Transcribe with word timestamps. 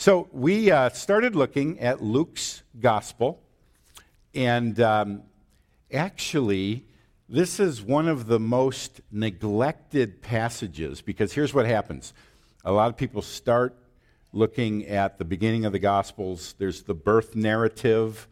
So 0.00 0.30
we 0.32 0.70
uh, 0.70 0.88
started 0.88 1.36
looking 1.36 1.78
at 1.78 2.02
Luke's 2.02 2.62
gospel, 2.80 3.42
and 4.34 4.80
um, 4.80 5.24
actually, 5.92 6.86
this 7.28 7.60
is 7.60 7.82
one 7.82 8.08
of 8.08 8.26
the 8.26 8.40
most 8.40 9.02
neglected 9.12 10.22
passages 10.22 11.02
because 11.02 11.34
here's 11.34 11.52
what 11.52 11.66
happens 11.66 12.14
a 12.64 12.72
lot 12.72 12.88
of 12.88 12.96
people 12.96 13.20
start 13.20 13.76
looking 14.32 14.86
at 14.86 15.18
the 15.18 15.24
beginning 15.26 15.66
of 15.66 15.72
the 15.72 15.78
Gospels, 15.78 16.54
there's 16.56 16.84
the 16.84 16.94
birth 16.94 17.36
narrative, 17.36 18.26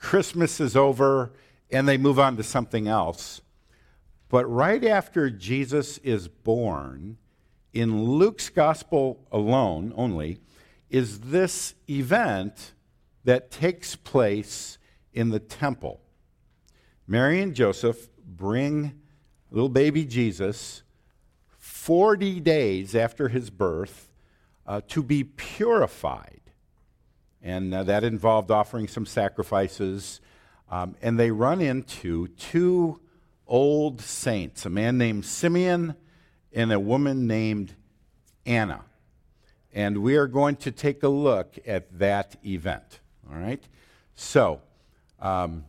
Christmas 0.00 0.58
is 0.58 0.74
over, 0.74 1.30
and 1.70 1.86
they 1.86 1.98
move 1.98 2.18
on 2.18 2.36
to 2.36 2.42
something 2.42 2.88
else. 2.88 3.40
But 4.28 4.44
right 4.46 4.82
after 4.82 5.30
Jesus 5.30 5.98
is 5.98 6.26
born, 6.26 7.18
in 7.72 8.02
Luke's 8.02 8.48
Gospel 8.48 9.24
alone, 9.30 9.92
only, 9.94 10.40
is 10.90 11.20
this 11.20 11.74
event 11.88 12.72
that 13.24 13.50
takes 13.50 13.96
place 13.96 14.78
in 15.12 15.30
the 15.30 15.40
temple. 15.40 16.00
Mary 17.06 17.40
and 17.40 17.54
Joseph 17.54 18.08
bring 18.24 19.00
little 19.50 19.68
baby 19.68 20.04
Jesus 20.04 20.82
40 21.58 22.40
days 22.40 22.94
after 22.94 23.28
his 23.28 23.50
birth 23.50 24.10
uh, 24.66 24.80
to 24.88 25.02
be 25.02 25.24
purified. 25.24 26.40
And 27.42 27.72
uh, 27.72 27.84
that 27.84 28.02
involved 28.02 28.50
offering 28.50 28.88
some 28.88 29.06
sacrifices. 29.06 30.20
Um, 30.70 30.96
and 31.00 31.18
they 31.18 31.30
run 31.30 31.60
into 31.60 32.28
two 32.28 33.00
old 33.46 34.00
saints 34.00 34.66
a 34.66 34.70
man 34.70 34.98
named 34.98 35.24
Simeon 35.24 35.94
and 36.52 36.72
a 36.72 36.80
woman 36.80 37.26
named 37.26 37.74
Anna. 38.44 38.84
And 39.76 39.98
we 39.98 40.16
are 40.16 40.26
going 40.26 40.56
to 40.56 40.72
take 40.72 41.02
a 41.02 41.08
look 41.08 41.58
at 41.66 41.98
that 41.98 42.36
event. 42.46 43.00
All 43.30 43.38
right? 43.38 43.62
So, 44.14 44.62
um, 45.20 45.66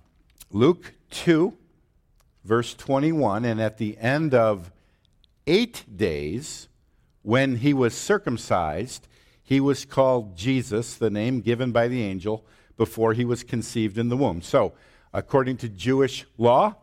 Luke 0.49 0.93
2, 1.11 1.53
verse 2.45 2.73
21, 2.73 3.43
and 3.43 3.61
at 3.61 3.77
the 3.77 3.97
end 3.97 4.33
of 4.33 4.71
eight 5.45 5.83
days, 5.93 6.69
when 7.21 7.57
he 7.57 7.73
was 7.73 7.93
circumcised, 7.93 9.09
he 9.43 9.59
was 9.59 9.83
called 9.83 10.37
Jesus, 10.37 10.95
the 10.95 11.09
name 11.09 11.41
given 11.41 11.73
by 11.73 11.89
the 11.89 12.01
angel 12.01 12.45
before 12.77 13.11
he 13.11 13.25
was 13.25 13.43
conceived 13.43 13.97
in 13.97 14.07
the 14.07 14.15
womb. 14.15 14.41
So, 14.41 14.71
according 15.11 15.57
to 15.57 15.67
Jewish 15.67 16.25
law, 16.37 16.77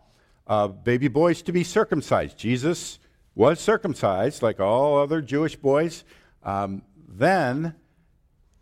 uh, 0.47 0.69
baby 0.69 1.09
boys 1.09 1.41
to 1.41 1.53
be 1.53 1.65
circumcised. 1.65 2.37
Jesus 2.37 2.99
was 3.35 3.61
circumcised 3.61 4.43
like 4.43 4.61
all 4.61 4.99
other 4.99 5.23
Jewish 5.23 5.57
boys. 5.57 6.05
Um, 6.43 6.83
then, 7.17 7.75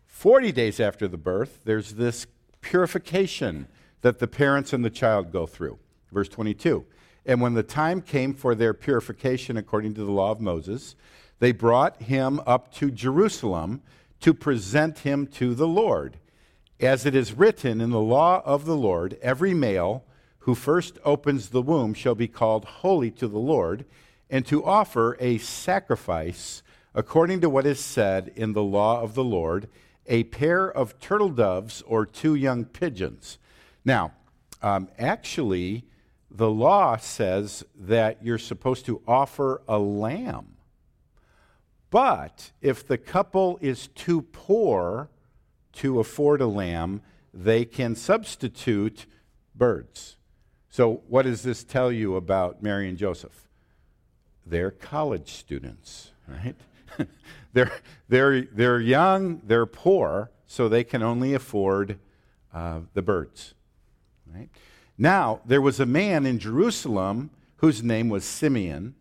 40 0.06 0.52
days 0.52 0.78
after 0.78 1.08
the 1.08 1.16
birth, 1.16 1.60
there's 1.64 1.94
this 1.94 2.26
purification 2.60 3.66
that 4.02 4.18
the 4.18 4.28
parents 4.28 4.72
and 4.72 4.84
the 4.84 4.90
child 4.90 5.32
go 5.32 5.46
through. 5.46 5.78
Verse 6.12 6.28
22. 6.28 6.84
And 7.24 7.40
when 7.40 7.54
the 7.54 7.62
time 7.62 8.02
came 8.02 8.34
for 8.34 8.54
their 8.54 8.74
purification 8.74 9.56
according 9.56 9.94
to 9.94 10.04
the 10.04 10.10
law 10.10 10.32
of 10.32 10.40
Moses, 10.40 10.96
they 11.38 11.52
brought 11.52 12.02
him 12.02 12.40
up 12.46 12.72
to 12.74 12.90
Jerusalem 12.90 13.82
to 14.20 14.34
present 14.34 15.00
him 15.00 15.26
to 15.28 15.54
the 15.54 15.66
Lord. 15.66 16.18
As 16.78 17.06
it 17.06 17.14
is 17.14 17.32
written 17.32 17.80
in 17.80 17.90
the 17.90 18.00
law 18.00 18.42
of 18.44 18.64
the 18.64 18.76
Lord, 18.76 19.18
every 19.22 19.54
male 19.54 20.04
who 20.40 20.54
first 20.54 20.98
opens 21.04 21.48
the 21.48 21.62
womb 21.62 21.94
shall 21.94 22.14
be 22.14 22.28
called 22.28 22.64
holy 22.64 23.10
to 23.12 23.28
the 23.28 23.38
Lord, 23.38 23.84
and 24.28 24.44
to 24.46 24.64
offer 24.64 25.16
a 25.20 25.38
sacrifice 25.38 26.62
according 26.94 27.40
to 27.40 27.50
what 27.50 27.66
is 27.66 27.80
said 27.80 28.32
in 28.36 28.52
the 28.52 28.62
law 28.62 29.00
of 29.00 29.14
the 29.14 29.24
Lord, 29.24 29.68
a 30.06 30.24
pair 30.24 30.70
of 30.70 30.98
turtle 30.98 31.30
doves 31.30 31.82
or 31.86 32.04
two 32.04 32.34
young 32.34 32.64
pigeons. 32.64 33.38
Now, 33.84 34.12
um, 34.62 34.88
actually, 34.98 35.84
the 36.30 36.50
law 36.50 36.96
says 36.96 37.64
that 37.78 38.22
you're 38.22 38.38
supposed 38.38 38.86
to 38.86 39.02
offer 39.06 39.62
a 39.68 39.78
lamb. 39.78 40.56
But 41.90 42.52
if 42.60 42.86
the 42.86 42.98
couple 42.98 43.58
is 43.60 43.88
too 43.88 44.22
poor 44.22 45.10
to 45.74 46.00
afford 46.00 46.40
a 46.40 46.46
lamb, 46.46 47.02
they 47.34 47.64
can 47.64 47.94
substitute 47.94 49.06
birds. 49.54 50.16
So, 50.70 51.02
what 51.08 51.22
does 51.22 51.42
this 51.42 51.64
tell 51.64 51.92
you 51.92 52.16
about 52.16 52.62
Mary 52.62 52.88
and 52.88 52.96
Joseph? 52.96 53.46
They're 54.46 54.70
college 54.70 55.32
students, 55.32 56.12
right? 56.26 56.56
they're, 57.52 57.72
they're, 58.08 58.42
they're 58.42 58.80
young, 58.80 59.40
they're 59.44 59.66
poor, 59.66 60.30
so 60.46 60.68
they 60.68 60.84
can 60.84 61.02
only 61.02 61.34
afford 61.34 61.98
uh, 62.52 62.80
the 62.94 63.02
birds, 63.02 63.54
right? 64.32 64.48
Now, 64.98 65.40
there 65.46 65.62
was 65.62 65.80
a 65.80 65.86
man 65.86 66.26
in 66.26 66.38
Jerusalem 66.38 67.30
whose 67.56 67.82
name 67.82 68.08
was 68.08 68.24
Simeon, 68.24 68.94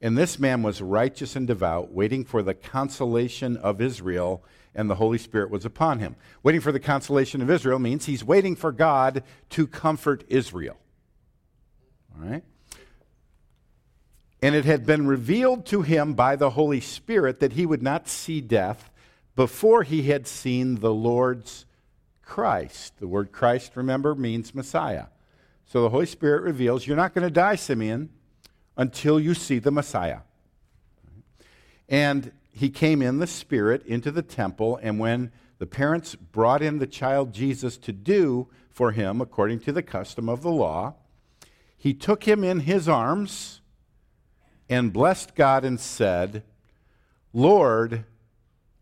and 0.00 0.16
this 0.16 0.38
man 0.38 0.62
was 0.62 0.80
righteous 0.80 1.34
and 1.34 1.46
devout, 1.46 1.92
waiting 1.92 2.24
for 2.24 2.42
the 2.42 2.54
consolation 2.54 3.56
of 3.56 3.80
Israel, 3.80 4.44
and 4.74 4.88
the 4.88 4.96
Holy 4.96 5.18
Spirit 5.18 5.50
was 5.50 5.64
upon 5.64 5.98
him. 5.98 6.14
Waiting 6.42 6.60
for 6.60 6.70
the 6.70 6.80
consolation 6.80 7.40
of 7.42 7.50
Israel 7.50 7.78
means 7.78 8.04
he's 8.04 8.22
waiting 8.22 8.54
for 8.54 8.70
God 8.70 9.24
to 9.50 9.66
comfort 9.66 10.24
Israel. 10.28 10.76
All 12.14 12.28
right? 12.28 12.44
And 14.46 14.54
it 14.54 14.64
had 14.64 14.86
been 14.86 15.08
revealed 15.08 15.66
to 15.66 15.82
him 15.82 16.14
by 16.14 16.36
the 16.36 16.50
Holy 16.50 16.80
Spirit 16.80 17.40
that 17.40 17.54
he 17.54 17.66
would 17.66 17.82
not 17.82 18.06
see 18.06 18.40
death 18.40 18.92
before 19.34 19.82
he 19.82 20.02
had 20.04 20.28
seen 20.28 20.76
the 20.76 20.94
Lord's 20.94 21.66
Christ. 22.22 22.96
The 23.00 23.08
word 23.08 23.32
Christ, 23.32 23.72
remember, 23.74 24.14
means 24.14 24.54
Messiah. 24.54 25.06
So 25.64 25.82
the 25.82 25.88
Holy 25.88 26.06
Spirit 26.06 26.44
reveals 26.44 26.86
you're 26.86 26.96
not 26.96 27.12
going 27.12 27.26
to 27.26 27.30
die, 27.30 27.56
Simeon, 27.56 28.08
until 28.76 29.18
you 29.18 29.34
see 29.34 29.58
the 29.58 29.72
Messiah. 29.72 30.20
And 31.88 32.30
he 32.52 32.70
came 32.70 33.02
in 33.02 33.18
the 33.18 33.26
Spirit 33.26 33.84
into 33.84 34.12
the 34.12 34.22
temple, 34.22 34.78
and 34.80 35.00
when 35.00 35.32
the 35.58 35.66
parents 35.66 36.14
brought 36.14 36.62
in 36.62 36.78
the 36.78 36.86
child 36.86 37.34
Jesus 37.34 37.76
to 37.78 37.92
do 37.92 38.46
for 38.70 38.92
him 38.92 39.20
according 39.20 39.58
to 39.62 39.72
the 39.72 39.82
custom 39.82 40.28
of 40.28 40.42
the 40.42 40.52
law, 40.52 40.94
he 41.76 41.92
took 41.92 42.28
him 42.28 42.44
in 42.44 42.60
his 42.60 42.88
arms 42.88 43.60
and 44.68 44.92
blessed 44.92 45.34
God 45.34 45.64
and 45.64 45.78
said, 45.78 46.42
Lord, 47.32 48.04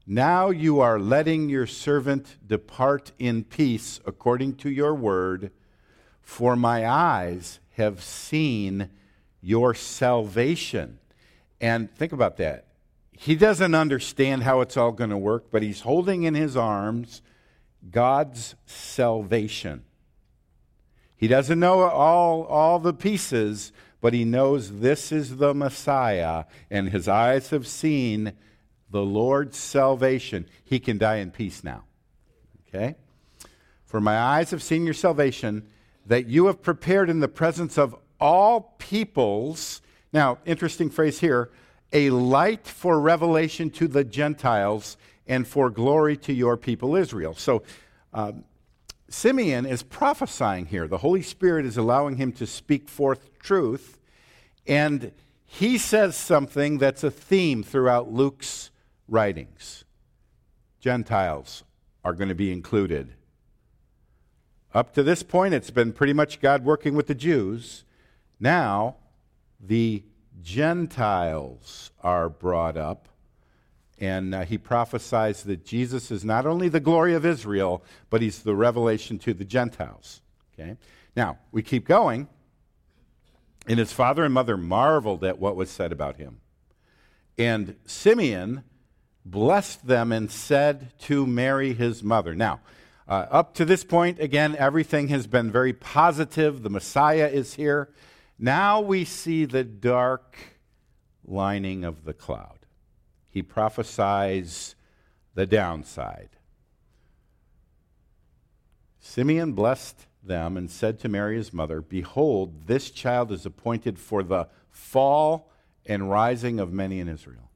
now 0.06 0.50
you 0.50 0.80
are 0.80 0.98
letting 0.98 1.48
your 1.48 1.66
servant 1.66 2.36
depart 2.46 3.12
in 3.18 3.44
peace 3.44 4.00
according 4.06 4.56
to 4.56 4.70
your 4.70 4.94
word 4.94 5.50
for 6.24 6.56
my 6.56 6.88
eyes 6.88 7.60
have 7.72 8.02
seen 8.02 8.88
your 9.40 9.74
salvation. 9.74 10.98
And 11.60 11.94
think 11.94 12.12
about 12.12 12.38
that. 12.38 12.66
He 13.12 13.36
doesn't 13.36 13.74
understand 13.74 14.42
how 14.42 14.60
it's 14.60 14.76
all 14.76 14.90
going 14.90 15.10
to 15.10 15.18
work, 15.18 15.50
but 15.50 15.62
he's 15.62 15.82
holding 15.82 16.24
in 16.24 16.34
his 16.34 16.56
arms 16.56 17.22
God's 17.90 18.56
salvation. 18.66 19.84
He 21.16 21.28
doesn't 21.28 21.60
know 21.60 21.82
all, 21.82 22.44
all 22.44 22.78
the 22.78 22.94
pieces, 22.94 23.72
but 24.04 24.12
he 24.12 24.26
knows 24.26 24.80
this 24.80 25.10
is 25.10 25.38
the 25.38 25.54
Messiah, 25.54 26.44
and 26.70 26.90
his 26.90 27.08
eyes 27.08 27.48
have 27.48 27.66
seen 27.66 28.34
the 28.90 29.00
Lord's 29.00 29.56
salvation. 29.56 30.44
He 30.62 30.78
can 30.78 30.98
die 30.98 31.16
in 31.16 31.30
peace 31.30 31.64
now. 31.64 31.84
Okay? 32.68 32.96
For 33.86 34.02
my 34.02 34.18
eyes 34.18 34.50
have 34.50 34.62
seen 34.62 34.84
your 34.84 34.92
salvation 34.92 35.66
that 36.04 36.26
you 36.26 36.48
have 36.48 36.60
prepared 36.60 37.08
in 37.08 37.20
the 37.20 37.28
presence 37.28 37.78
of 37.78 37.96
all 38.20 38.74
peoples. 38.78 39.80
Now, 40.12 40.36
interesting 40.44 40.90
phrase 40.90 41.20
here 41.20 41.50
a 41.90 42.10
light 42.10 42.66
for 42.66 43.00
revelation 43.00 43.70
to 43.70 43.88
the 43.88 44.04
Gentiles 44.04 44.98
and 45.26 45.48
for 45.48 45.70
glory 45.70 46.18
to 46.18 46.34
your 46.34 46.58
people 46.58 46.94
Israel. 46.94 47.34
So, 47.34 47.62
um, 48.12 48.44
Simeon 49.08 49.66
is 49.66 49.82
prophesying 49.82 50.66
here. 50.66 50.88
The 50.88 50.98
Holy 50.98 51.22
Spirit 51.22 51.66
is 51.66 51.76
allowing 51.76 52.16
him 52.16 52.32
to 52.32 52.46
speak 52.46 52.88
forth 52.88 53.38
truth. 53.38 53.98
And 54.66 55.12
he 55.44 55.78
says 55.78 56.16
something 56.16 56.78
that's 56.78 57.04
a 57.04 57.10
theme 57.10 57.62
throughout 57.62 58.12
Luke's 58.12 58.70
writings 59.06 59.84
Gentiles 60.80 61.64
are 62.04 62.14
going 62.14 62.28
to 62.28 62.34
be 62.34 62.50
included 62.50 63.14
up 64.74 64.92
to 64.94 65.04
this 65.04 65.22
point, 65.22 65.54
it's 65.54 65.70
been 65.70 65.92
pretty 65.92 66.12
much 66.12 66.40
God 66.40 66.64
working 66.64 66.96
with 66.96 67.06
the 67.06 67.14
Jews. 67.14 67.84
Now, 68.40 68.96
the 69.60 70.02
Gentiles 70.42 71.92
are 72.02 72.28
brought 72.28 72.76
up, 72.76 73.08
and 73.98 74.34
uh, 74.34 74.44
he 74.44 74.58
prophesies 74.58 75.42
that 75.44 75.64
Jesus 75.64 76.10
is 76.10 76.24
not 76.24 76.46
only 76.46 76.68
the 76.68 76.80
glory 76.80 77.14
of 77.14 77.24
Israel, 77.24 77.84
but 78.10 78.22
he's 78.22 78.42
the 78.42 78.54
revelation 78.54 79.18
to 79.20 79.34
the 79.34 79.44
Gentiles. 79.44 80.20
Okay? 80.52 80.76
Now, 81.16 81.38
we 81.52 81.62
keep 81.62 81.86
going, 81.86 82.28
and 83.66 83.78
his 83.78 83.92
father 83.92 84.24
and 84.24 84.34
mother 84.34 84.56
marveled 84.56 85.24
at 85.24 85.38
what 85.38 85.56
was 85.56 85.70
said 85.70 85.92
about 85.92 86.16
him. 86.16 86.40
And 87.38 87.76
Simeon 87.86 88.64
blessed 89.24 89.86
them 89.86 90.12
and 90.12 90.30
said 90.30 90.92
to 91.00 91.26
Mary, 91.26 91.72
his 91.72 92.02
mother. 92.02 92.34
Now, 92.34 92.60
uh, 93.06 93.26
up 93.30 93.54
to 93.54 93.64
this 93.64 93.84
point, 93.84 94.18
again, 94.18 94.56
everything 94.58 95.08
has 95.08 95.26
been 95.26 95.50
very 95.50 95.72
positive. 95.72 96.62
The 96.62 96.70
Messiah 96.70 97.28
is 97.28 97.54
here. 97.54 97.90
Now 98.38 98.80
we 98.80 99.04
see 99.04 99.44
the 99.44 99.64
dark 99.64 100.36
lining 101.24 101.84
of 101.84 102.04
the 102.04 102.14
cloud. 102.14 102.53
He 103.34 103.42
prophesies 103.42 104.76
the 105.34 105.44
downside. 105.44 106.30
Simeon 109.00 109.54
blessed 109.54 110.06
them 110.22 110.56
and 110.56 110.70
said 110.70 111.00
to 111.00 111.08
Mary, 111.08 111.36
his 111.36 111.52
mother, 111.52 111.80
Behold, 111.80 112.68
this 112.68 112.92
child 112.92 113.32
is 113.32 113.44
appointed 113.44 113.98
for 113.98 114.22
the 114.22 114.46
fall 114.70 115.50
and 115.84 116.08
rising 116.08 116.60
of 116.60 116.72
many 116.72 117.00
in 117.00 117.08
Israel, 117.08 117.50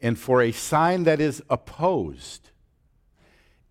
and 0.00 0.16
for 0.16 0.40
a 0.40 0.52
sign 0.52 1.02
that 1.02 1.20
is 1.20 1.42
opposed. 1.50 2.50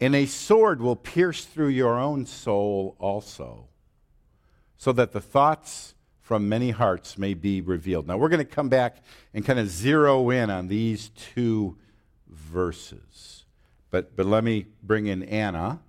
And 0.01 0.13
a 0.13 0.25
sword 0.25 0.81
will 0.81 0.97
pierce 0.97 1.45
through 1.45 1.69
your 1.69 1.97
own 1.97 2.25
soul 2.25 2.97
also, 2.99 3.69
so 4.75 4.91
that 4.91 5.13
the 5.13 5.21
thoughts 5.21 5.95
from 6.25 6.49
many 6.49 6.71
hearts 6.71 7.19
may 7.19 7.35
be 7.35 7.61
revealed. 7.61 8.07
Now, 8.07 8.17
we're 8.17 8.29
going 8.29 8.39
to 8.39 8.45
come 8.45 8.67
back 8.67 9.03
and 9.31 9.45
kind 9.45 9.59
of 9.59 9.69
zero 9.69 10.31
in 10.31 10.49
on 10.49 10.67
these 10.69 11.09
two 11.09 11.77
verses. 12.27 13.45
But, 13.91 14.15
but 14.15 14.25
let 14.25 14.43
me 14.43 14.65
bring 14.81 15.05
in 15.05 15.21
Anna. 15.21 15.81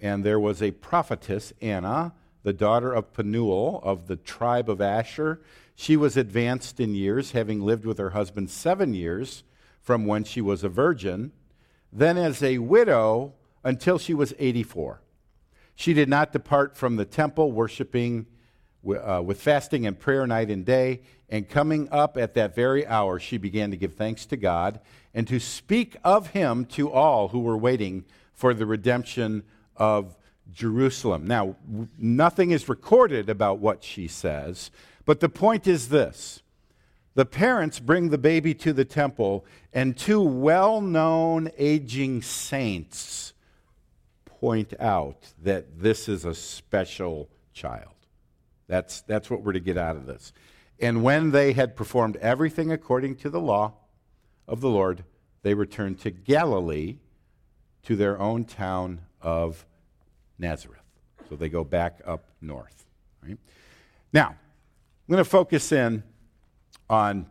And 0.00 0.24
there 0.24 0.40
was 0.40 0.60
a 0.60 0.72
prophetess, 0.72 1.52
Anna, 1.62 2.14
the 2.42 2.52
daughter 2.52 2.92
of 2.92 3.12
Penuel 3.12 3.80
of 3.84 4.08
the 4.08 4.16
tribe 4.16 4.68
of 4.68 4.80
Asher. 4.80 5.40
She 5.76 5.96
was 5.96 6.16
advanced 6.16 6.80
in 6.80 6.96
years, 6.96 7.30
having 7.30 7.60
lived 7.60 7.86
with 7.86 7.98
her 7.98 8.10
husband 8.10 8.50
seven 8.50 8.92
years 8.92 9.44
from 9.80 10.04
when 10.04 10.24
she 10.24 10.40
was 10.40 10.64
a 10.64 10.68
virgin, 10.68 11.30
then 11.92 12.18
as 12.18 12.42
a 12.42 12.58
widow 12.58 13.34
until 13.62 14.00
she 14.00 14.14
was 14.14 14.34
84. 14.36 15.00
She 15.76 15.94
did 15.94 16.08
not 16.08 16.32
depart 16.32 16.76
from 16.76 16.96
the 16.96 17.04
temple, 17.04 17.52
worshiping 17.52 18.26
uh, 18.86 19.22
with 19.22 19.40
fasting 19.40 19.86
and 19.86 19.98
prayer 19.98 20.26
night 20.26 20.50
and 20.50 20.64
day. 20.64 21.00
And 21.28 21.48
coming 21.48 21.88
up 21.90 22.16
at 22.16 22.34
that 22.34 22.54
very 22.54 22.86
hour, 22.86 23.18
she 23.18 23.38
began 23.38 23.70
to 23.70 23.76
give 23.76 23.94
thanks 23.94 24.26
to 24.26 24.36
God 24.36 24.80
and 25.14 25.26
to 25.28 25.40
speak 25.40 25.96
of 26.04 26.28
him 26.28 26.64
to 26.66 26.90
all 26.90 27.28
who 27.28 27.40
were 27.40 27.56
waiting 27.56 28.04
for 28.32 28.52
the 28.52 28.66
redemption 28.66 29.44
of 29.76 30.16
Jerusalem. 30.52 31.26
Now, 31.26 31.56
nothing 31.98 32.50
is 32.50 32.68
recorded 32.68 33.28
about 33.28 33.58
what 33.58 33.82
she 33.82 34.06
says, 34.06 34.70
but 35.04 35.20
the 35.20 35.28
point 35.28 35.66
is 35.66 35.88
this 35.88 36.42
the 37.14 37.24
parents 37.24 37.78
bring 37.78 38.10
the 38.10 38.18
baby 38.18 38.54
to 38.54 38.72
the 38.72 38.84
temple, 38.84 39.46
and 39.72 39.96
two 39.96 40.20
well 40.20 40.80
known 40.80 41.50
aging 41.56 42.22
saints 42.22 43.32
point 44.26 44.74
out 44.80 45.32
that 45.42 45.80
this 45.80 46.08
is 46.08 46.24
a 46.24 46.34
special 46.34 47.28
child. 47.52 47.93
That's, 48.66 49.02
that's 49.02 49.30
what 49.30 49.42
we're 49.42 49.52
to 49.52 49.60
get 49.60 49.76
out 49.76 49.96
of 49.96 50.06
this. 50.06 50.32
And 50.80 51.02
when 51.02 51.30
they 51.30 51.52
had 51.52 51.76
performed 51.76 52.16
everything 52.16 52.72
according 52.72 53.16
to 53.16 53.30
the 53.30 53.40
law 53.40 53.74
of 54.48 54.60
the 54.60 54.68
Lord, 54.68 55.04
they 55.42 55.54
returned 55.54 56.00
to 56.00 56.10
Galilee 56.10 56.98
to 57.84 57.96
their 57.96 58.18
own 58.18 58.44
town 58.44 59.02
of 59.20 59.64
Nazareth. 60.38 60.80
So 61.28 61.36
they 61.36 61.48
go 61.48 61.64
back 61.64 62.00
up 62.04 62.24
north. 62.40 62.84
Right? 63.22 63.38
Now, 64.12 64.28
I'm 64.28 65.12
going 65.12 65.18
to 65.18 65.28
focus 65.28 65.70
in 65.70 66.02
on 66.88 67.26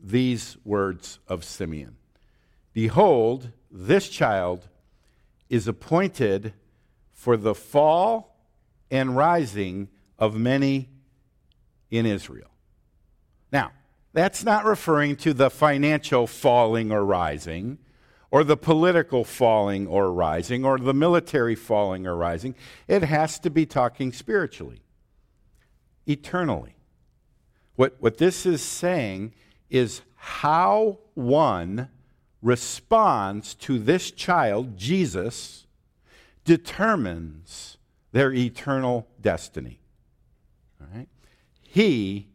these 0.00 0.56
words 0.64 1.18
of 1.28 1.44
Simeon 1.44 1.96
Behold, 2.72 3.50
this 3.70 4.08
child 4.08 4.68
is 5.50 5.66
appointed 5.66 6.52
for 7.12 7.36
the 7.36 7.54
fall 7.54 8.36
and 8.90 9.16
rising 9.16 9.88
of 10.18 10.34
many 10.36 10.88
in 11.90 12.06
Israel. 12.06 12.50
Now, 13.52 13.72
that's 14.12 14.44
not 14.44 14.64
referring 14.64 15.16
to 15.16 15.32
the 15.32 15.50
financial 15.50 16.26
falling 16.26 16.90
or 16.90 17.04
rising, 17.04 17.78
or 18.30 18.44
the 18.44 18.56
political 18.56 19.24
falling 19.24 19.86
or 19.86 20.12
rising, 20.12 20.64
or 20.64 20.78
the 20.78 20.94
military 20.94 21.54
falling 21.54 22.06
or 22.06 22.16
rising. 22.16 22.54
It 22.86 23.02
has 23.02 23.38
to 23.40 23.50
be 23.50 23.64
talking 23.64 24.12
spiritually, 24.12 24.82
eternally. 26.06 26.74
What, 27.76 27.96
what 28.00 28.18
this 28.18 28.44
is 28.44 28.60
saying 28.60 29.34
is 29.70 30.02
how 30.16 30.98
one 31.14 31.88
responds 32.42 33.54
to 33.54 33.78
this 33.78 34.10
child, 34.10 34.76
Jesus, 34.76 35.66
determines 36.44 37.78
their 38.12 38.32
eternal 38.32 39.06
destiny. 39.20 39.80
He 41.70 42.28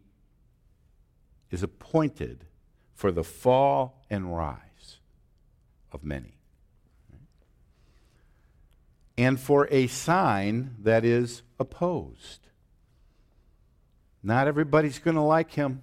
is 1.50 1.64
appointed 1.64 2.46
for 2.94 3.12
the 3.12 3.24
fall 3.24 4.06
and 4.08 4.36
rise 4.36 5.00
of 5.92 6.04
many. 6.04 6.38
And 9.18 9.40
for 9.40 9.68
a 9.72 9.88
sign 9.88 10.76
that 10.80 11.04
is 11.04 11.42
opposed. 11.60 12.48
Not 14.22 14.48
everybody's 14.48 15.00
going 15.00 15.16
to 15.16 15.22
like 15.22 15.54
him. 15.54 15.82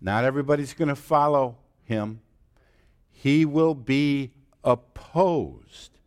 Not 0.00 0.22
everybody's 0.22 0.74
going 0.74 0.88
to 0.88 0.96
follow 0.96 1.56
him. 1.82 2.20
He 3.10 3.44
will 3.44 3.74
be 3.74 4.30
opposed. 4.62 5.98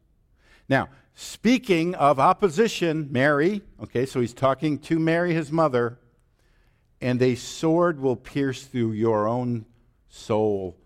Now, 0.69 0.87
Speaking 1.13 1.93
of 1.95 2.19
opposition, 2.19 3.09
Mary, 3.11 3.61
okay, 3.83 4.07
so 4.07 4.21
he's 4.21 4.33
talking 4.33 4.79
to 4.79 4.97
Mary, 4.97 5.35
his 5.35 5.51
mother, 5.51 5.99
and 7.01 7.21
a 7.21 7.36
sword 7.36 8.00
will 8.00 8.15
pierce 8.15 8.63
through 8.63 8.92
your 8.92 9.27
own 9.27 9.65
soul 10.07 10.77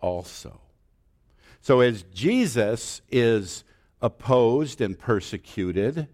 also. 0.00 0.60
So 1.60 1.80
as 1.80 2.02
Jesus 2.02 3.02
is 3.10 3.64
opposed 4.02 4.80
and 4.80 4.98
persecuted, 4.98 6.08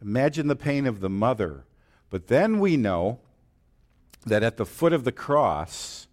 imagine 0.00 0.48
the 0.48 0.56
pain 0.56 0.86
of 0.86 1.00
the 1.00 1.10
mother. 1.10 1.64
But 2.10 2.28
then 2.28 2.58
we 2.58 2.76
know 2.76 3.20
that 4.26 4.42
at 4.42 4.56
the 4.56 4.66
foot 4.66 4.92
of 4.92 5.04
the 5.04 5.12
cross, 5.12 6.06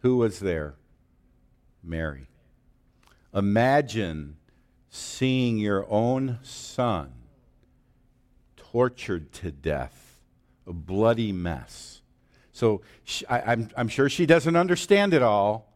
who 0.00 0.18
was 0.18 0.40
there? 0.40 0.74
Mary. 1.82 2.28
Imagine 3.34 4.36
seeing 4.88 5.58
your 5.58 5.86
own 5.90 6.38
son 6.42 7.12
tortured 8.56 9.32
to 9.32 9.50
death, 9.50 10.03
a 10.66 10.72
bloody 10.72 11.32
mess. 11.32 12.02
So 12.52 12.82
she, 13.02 13.26
I, 13.26 13.52
I'm, 13.52 13.68
I'm 13.76 13.88
sure 13.88 14.08
she 14.08 14.26
doesn't 14.26 14.56
understand 14.56 15.12
it 15.12 15.22
all, 15.22 15.72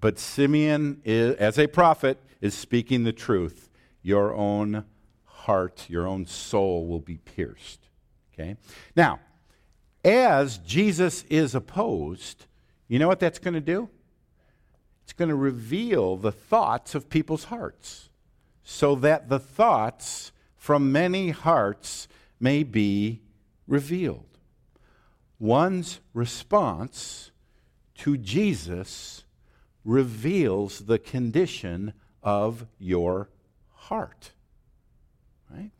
but 0.00 0.18
Simeon, 0.18 1.00
is, 1.04 1.36
as 1.36 1.58
a 1.58 1.66
prophet, 1.66 2.18
is 2.40 2.54
speaking 2.54 3.04
the 3.04 3.12
truth. 3.12 3.70
Your 4.02 4.34
own 4.34 4.84
heart, 5.24 5.86
your 5.88 6.06
own 6.06 6.26
soul 6.26 6.86
will 6.86 7.00
be 7.00 7.18
pierced. 7.18 7.80
Okay? 8.32 8.56
Now, 8.94 9.20
as 10.04 10.58
Jesus 10.58 11.24
is 11.30 11.54
opposed, 11.54 12.46
you 12.86 12.98
know 12.98 13.08
what 13.08 13.20
that's 13.20 13.38
going 13.38 13.54
to 13.54 13.60
do? 13.60 13.88
It's 15.04 15.12
going 15.12 15.30
to 15.30 15.34
reveal 15.34 16.16
the 16.16 16.32
thoughts 16.32 16.94
of 16.94 17.08
people's 17.08 17.44
hearts 17.44 18.08
so 18.62 18.94
that 18.96 19.28
the 19.28 19.38
thoughts 19.38 20.32
from 20.56 20.92
many 20.92 21.30
hearts 21.30 22.08
may 22.38 22.62
be 22.62 23.22
revealed. 23.68 24.38
One's 25.38 26.00
response 26.14 27.30
to 27.98 28.16
Jesus 28.16 29.24
reveals 29.84 30.80
the 30.80 30.98
condition 30.98 31.92
of 32.22 32.66
your 32.78 33.28
heart. 33.72 34.32
Right? 35.50 35.70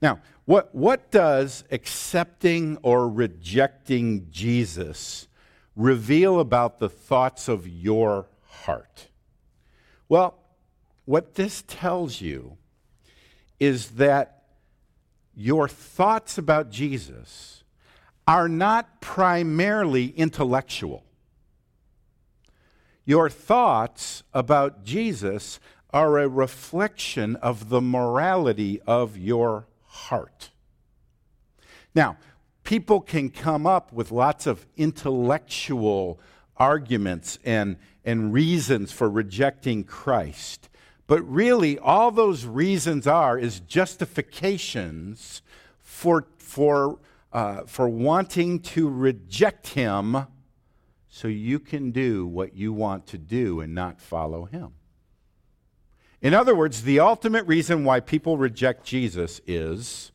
Now, 0.00 0.20
what, 0.44 0.74
what 0.74 1.10
does 1.10 1.64
accepting 1.70 2.78
or 2.82 3.08
rejecting 3.08 4.28
Jesus 4.30 5.26
reveal 5.74 6.40
about 6.40 6.78
the 6.78 6.88
thoughts 6.88 7.48
of 7.48 7.66
your 7.66 8.28
heart? 8.46 9.08
Well, 10.08 10.38
what 11.04 11.34
this 11.34 11.62
tells 11.66 12.20
you 12.20 12.56
is 13.58 13.92
that 13.92 14.37
your 15.40 15.68
thoughts 15.68 16.36
about 16.36 16.68
Jesus 16.68 17.62
are 18.26 18.48
not 18.48 19.00
primarily 19.00 20.08
intellectual. 20.08 21.04
Your 23.04 23.30
thoughts 23.30 24.24
about 24.34 24.82
Jesus 24.82 25.60
are 25.90 26.18
a 26.18 26.28
reflection 26.28 27.36
of 27.36 27.68
the 27.68 27.80
morality 27.80 28.80
of 28.84 29.16
your 29.16 29.68
heart. 29.84 30.50
Now, 31.94 32.16
people 32.64 33.00
can 33.00 33.30
come 33.30 33.64
up 33.64 33.92
with 33.92 34.10
lots 34.10 34.48
of 34.48 34.66
intellectual 34.76 36.18
arguments 36.56 37.38
and, 37.44 37.76
and 38.04 38.32
reasons 38.32 38.90
for 38.90 39.08
rejecting 39.08 39.84
Christ. 39.84 40.67
But 41.08 41.22
really, 41.26 41.78
all 41.78 42.10
those 42.10 42.44
reasons 42.44 43.06
are 43.06 43.38
is 43.38 43.60
justifications 43.60 45.40
for, 45.80 46.26
for, 46.36 46.98
uh, 47.32 47.62
for 47.62 47.88
wanting 47.88 48.60
to 48.60 48.88
reject 48.90 49.68
him 49.68 50.26
so 51.08 51.26
you 51.26 51.58
can 51.58 51.92
do 51.92 52.26
what 52.26 52.54
you 52.54 52.74
want 52.74 53.06
to 53.06 53.18
do 53.18 53.60
and 53.60 53.74
not 53.74 54.02
follow 54.02 54.44
him. 54.44 54.74
In 56.20 56.34
other 56.34 56.54
words, 56.54 56.82
the 56.82 57.00
ultimate 57.00 57.46
reason 57.46 57.84
why 57.84 58.00
people 58.00 58.36
reject 58.36 58.84
Jesus 58.84 59.40
is 59.46 60.12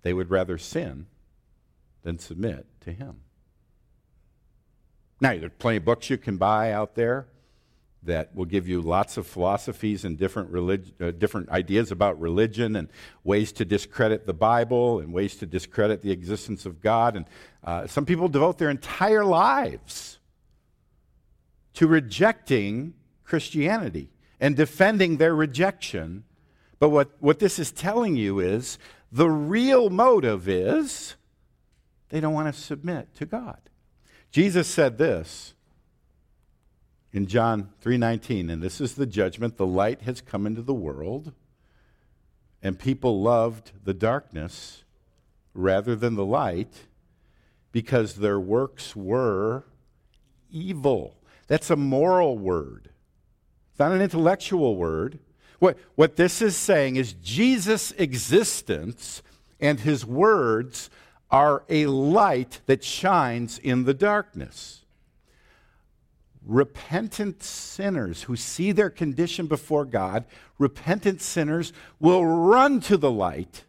they 0.00 0.14
would 0.14 0.30
rather 0.30 0.56
sin 0.56 1.06
than 2.02 2.18
submit 2.18 2.66
to 2.80 2.92
him. 2.92 3.20
Now, 5.20 5.36
there's 5.36 5.52
plenty 5.58 5.76
of 5.76 5.84
books 5.84 6.08
you 6.08 6.16
can 6.16 6.38
buy 6.38 6.72
out 6.72 6.94
there 6.94 7.26
that 8.04 8.34
will 8.34 8.44
give 8.44 8.68
you 8.68 8.80
lots 8.80 9.16
of 9.16 9.26
philosophies 9.26 10.04
and 10.04 10.18
different, 10.18 10.50
relig- 10.50 10.92
uh, 11.00 11.10
different 11.12 11.48
ideas 11.48 11.90
about 11.90 12.20
religion 12.20 12.76
and 12.76 12.88
ways 13.22 13.52
to 13.52 13.64
discredit 13.64 14.26
the 14.26 14.34
Bible 14.34 15.00
and 15.00 15.12
ways 15.12 15.36
to 15.36 15.46
discredit 15.46 16.02
the 16.02 16.10
existence 16.10 16.66
of 16.66 16.80
God. 16.80 17.16
And 17.16 17.26
uh, 17.62 17.86
some 17.86 18.06
people 18.06 18.28
devote 18.28 18.58
their 18.58 18.70
entire 18.70 19.24
lives 19.24 20.18
to 21.74 21.86
rejecting 21.86 22.94
Christianity 23.24 24.10
and 24.40 24.56
defending 24.56 25.16
their 25.16 25.34
rejection. 25.34 26.24
But 26.78 26.90
what, 26.90 27.10
what 27.20 27.38
this 27.38 27.58
is 27.58 27.72
telling 27.72 28.16
you 28.16 28.40
is 28.40 28.78
the 29.10 29.30
real 29.30 29.90
motive 29.90 30.48
is 30.48 31.16
they 32.10 32.20
don't 32.20 32.34
want 32.34 32.54
to 32.54 32.60
submit 32.60 33.14
to 33.16 33.26
God. 33.26 33.58
Jesus 34.30 34.68
said 34.68 34.98
this 34.98 35.53
in 37.14 37.28
John 37.28 37.70
3:19 37.80 38.50
and 38.50 38.60
this 38.60 38.80
is 38.80 38.94
the 38.94 39.06
judgment 39.06 39.56
the 39.56 39.64
light 39.64 40.02
has 40.02 40.20
come 40.20 40.46
into 40.46 40.62
the 40.62 40.74
world 40.74 41.32
and 42.60 42.76
people 42.76 43.22
loved 43.22 43.70
the 43.84 43.94
darkness 43.94 44.82
rather 45.54 45.94
than 45.94 46.16
the 46.16 46.24
light 46.24 46.86
because 47.70 48.16
their 48.16 48.40
works 48.40 48.96
were 48.96 49.64
evil. 50.50 51.16
That's 51.46 51.70
a 51.70 51.76
moral 51.76 52.36
word. 52.36 52.90
It's 53.70 53.78
not 53.78 53.92
an 53.92 54.02
intellectual 54.02 54.76
word. 54.76 55.20
What, 55.60 55.78
what 55.94 56.16
this 56.16 56.42
is 56.42 56.56
saying 56.56 56.96
is 56.96 57.12
Jesus' 57.12 57.92
existence 57.92 59.22
and 59.60 59.78
his 59.78 60.04
words 60.04 60.90
are 61.30 61.64
a 61.68 61.86
light 61.86 62.60
that 62.66 62.82
shines 62.82 63.58
in 63.58 63.84
the 63.84 63.94
darkness. 63.94 64.83
Repentant 66.44 67.42
sinners 67.42 68.24
who 68.24 68.36
see 68.36 68.72
their 68.72 68.90
condition 68.90 69.46
before 69.46 69.84
God, 69.84 70.24
repentant 70.58 71.22
sinners 71.22 71.72
will 71.98 72.24
run 72.24 72.80
to 72.80 72.96
the 72.96 73.10
light. 73.10 73.64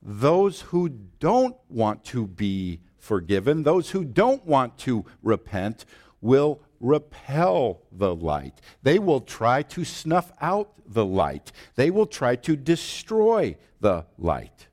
Those 0.00 0.60
who 0.60 0.88
don't 0.88 1.56
want 1.68 2.04
to 2.06 2.26
be 2.26 2.80
forgiven, 2.98 3.64
those 3.64 3.90
who 3.90 4.04
don't 4.04 4.46
want 4.46 4.78
to 4.78 5.04
repent, 5.22 5.84
will 6.20 6.60
repel 6.80 7.82
the 7.90 8.14
light. 8.14 8.60
They 8.82 8.98
will 8.98 9.20
try 9.20 9.62
to 9.62 9.84
snuff 9.84 10.30
out 10.40 10.72
the 10.86 11.04
light. 11.04 11.50
They 11.74 11.90
will 11.90 12.06
try 12.06 12.36
to 12.36 12.56
destroy 12.56 13.56
the 13.80 14.06
light. 14.18 14.68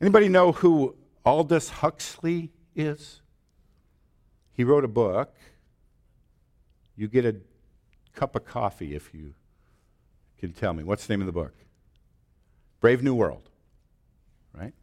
Anybody 0.00 0.28
know 0.28 0.52
who 0.52 0.96
Aldous 1.24 1.68
Huxley 1.70 2.50
is? 2.74 3.21
He 4.54 4.64
wrote 4.64 4.84
a 4.84 4.88
book. 4.88 5.34
You 6.96 7.08
get 7.08 7.24
a 7.24 7.36
cup 8.14 8.36
of 8.36 8.44
coffee 8.44 8.94
if 8.94 9.14
you 9.14 9.34
can 10.38 10.52
tell 10.52 10.72
me. 10.72 10.82
What's 10.82 11.06
the 11.06 11.12
name 11.12 11.20
of 11.20 11.26
the 11.26 11.32
book? 11.32 11.54
Brave 12.80 13.02
New 13.02 13.14
World. 13.14 13.48
Right? 14.52 14.74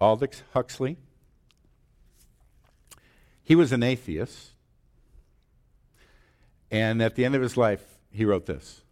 Aldous 0.00 0.42
Huxley. 0.52 0.96
He 3.42 3.54
was 3.54 3.72
an 3.72 3.82
atheist. 3.82 4.52
And 6.70 7.02
at 7.02 7.14
the 7.14 7.24
end 7.24 7.34
of 7.34 7.42
his 7.42 7.56
life, 7.56 7.82
he 8.10 8.24
wrote 8.24 8.46
this 8.46 8.82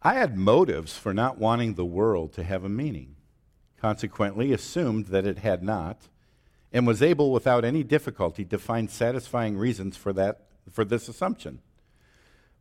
I 0.00 0.14
had 0.14 0.36
motives 0.36 0.96
for 0.96 1.12
not 1.12 1.38
wanting 1.38 1.74
the 1.74 1.84
world 1.84 2.32
to 2.34 2.44
have 2.44 2.64
a 2.64 2.68
meaning, 2.68 3.16
consequently, 3.80 4.52
assumed 4.52 5.06
that 5.06 5.26
it 5.26 5.38
had 5.38 5.62
not, 5.62 6.08
and 6.72 6.86
was 6.86 7.02
able 7.02 7.32
without 7.32 7.64
any 7.64 7.82
difficulty 7.82 8.44
to 8.44 8.58
find 8.58 8.90
satisfying 8.90 9.56
reasons 9.56 9.96
for, 9.96 10.12
that, 10.12 10.46
for 10.70 10.84
this 10.84 11.08
assumption. 11.08 11.60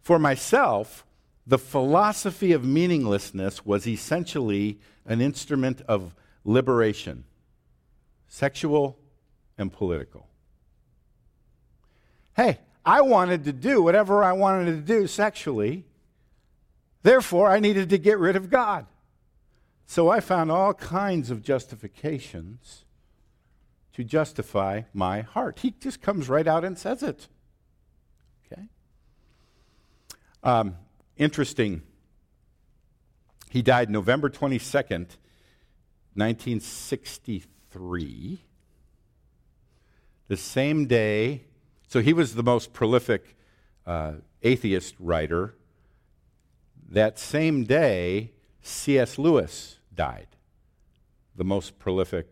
For 0.01 0.17
myself, 0.17 1.05
the 1.45 1.57
philosophy 1.57 2.51
of 2.53 2.63
meaninglessness 2.63 3.65
was 3.65 3.87
essentially 3.87 4.79
an 5.05 5.21
instrument 5.21 5.81
of 5.87 6.15
liberation, 6.43 7.25
sexual 8.27 8.97
and 9.57 9.71
political. 9.71 10.27
Hey, 12.35 12.59
I 12.85 13.01
wanted 13.01 13.43
to 13.45 13.53
do 13.53 13.81
whatever 13.81 14.23
I 14.23 14.31
wanted 14.33 14.65
to 14.65 14.81
do 14.81 15.07
sexually. 15.07 15.85
Therefore, 17.03 17.49
I 17.49 17.59
needed 17.59 17.89
to 17.89 17.97
get 17.97 18.19
rid 18.19 18.35
of 18.35 18.49
God. 18.49 18.85
So 19.85 20.09
I 20.09 20.19
found 20.19 20.51
all 20.51 20.73
kinds 20.73 21.31
of 21.31 21.41
justifications 21.41 22.85
to 23.97 24.05
justify 24.05 24.83
my 24.93 25.19
heart. 25.21 25.59
He 25.59 25.71
just 25.71 26.01
comes 26.01 26.29
right 26.29 26.47
out 26.47 26.63
and 26.63 26.77
says 26.77 27.03
it. 27.03 27.27
Okay? 28.45 28.61
Um, 30.43 30.77
interesting. 31.17 31.81
He 33.49 33.61
died 33.61 33.89
November 33.89 34.29
22nd, 34.29 35.17
1963. 36.13 38.43
The 40.27 40.37
same 40.37 40.85
day 40.85 41.43
so 41.87 42.01
he 42.01 42.13
was 42.13 42.35
the 42.35 42.43
most 42.43 42.73
prolific 42.73 43.35
uh, 43.85 44.15
atheist 44.43 44.93
writer. 44.99 45.55
That 46.89 47.17
same 47.17 47.63
day, 47.63 48.33
C.S. 48.61 49.17
Lewis 49.17 49.77
died, 49.95 50.27
the 51.35 51.45
most 51.45 51.79
prolific 51.79 52.27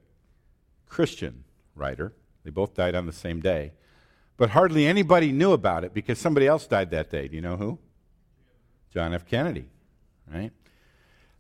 Christian 0.88 1.45
writer. 1.76 2.14
They 2.44 2.50
both 2.52 2.74
died 2.74 2.96
on 2.96 3.06
the 3.06 3.14
same 3.14 3.42
day. 3.42 3.74
But 4.38 4.52
hardly 4.52 4.86
anybody 4.86 5.32
knew 5.32 5.54
about 5.54 5.84
it 5.84 5.94
because 5.94 6.20
somebody 6.20 6.48
else 6.48 6.68
died 6.68 6.92
that 6.92 7.10
day. 7.10 7.28
Do 7.28 7.36
you 7.36 7.42
know 7.42 7.58
who? 7.58 7.80
John 8.94 9.14
F. 9.14 9.26
Kennedy, 9.26 9.66
right? 10.32 10.52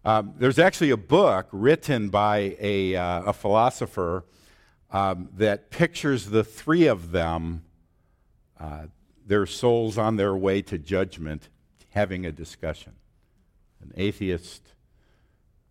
Um, 0.03 0.33
there's 0.37 0.59
actually 0.59 0.91
a 0.91 0.97
book 0.97 1.47
written 1.51 2.09
by 2.09 2.55
a, 2.59 2.95
uh, 2.95 3.23
a 3.23 3.33
philosopher 3.33 4.25
um, 4.91 5.29
that 5.35 5.71
pictures 5.71 6.27
the 6.27 6.43
three 6.43 6.87
of 6.87 7.11
them 7.11 7.63
uh, 8.59 8.85
their 9.25 9.45
souls 9.45 9.97
on 9.97 10.15
their 10.15 10.35
way 10.35 10.61
to 10.61 10.77
judgment 10.77 11.49
having 11.89 12.25
a 12.25 12.31
discussion. 12.31 12.93
An 13.81 13.91
atheist, 13.95 14.61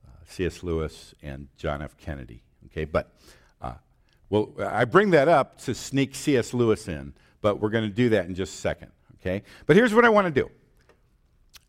uh, 0.07 0.11
C.S. 0.27 0.63
Lewis, 0.63 1.15
and 1.23 1.49
John 1.57 1.81
F. 1.81 1.97
Kennedy. 1.97 2.43
Okay, 2.67 2.85
but 2.85 3.13
well, 4.31 4.53
I 4.59 4.85
bring 4.85 5.11
that 5.11 5.29
up 5.29 5.59
to 5.63 5.75
sneak 5.75 6.15
C.S. 6.15 6.55
Lewis 6.55 6.89
in, 6.89 7.15
but 7.41 7.61
we're 7.61 7.71
going 7.71 7.89
to 7.89 7.95
do 7.95 8.09
that 8.11 8.27
in 8.27 8.35
just 8.35 8.55
a 8.55 8.59
second. 8.59 8.91
Okay, 9.21 9.43
but 9.67 9.77
here's 9.77 9.95
what 9.95 10.05
I 10.05 10.09
want 10.09 10.27
to 10.27 10.43
do. 10.43 10.51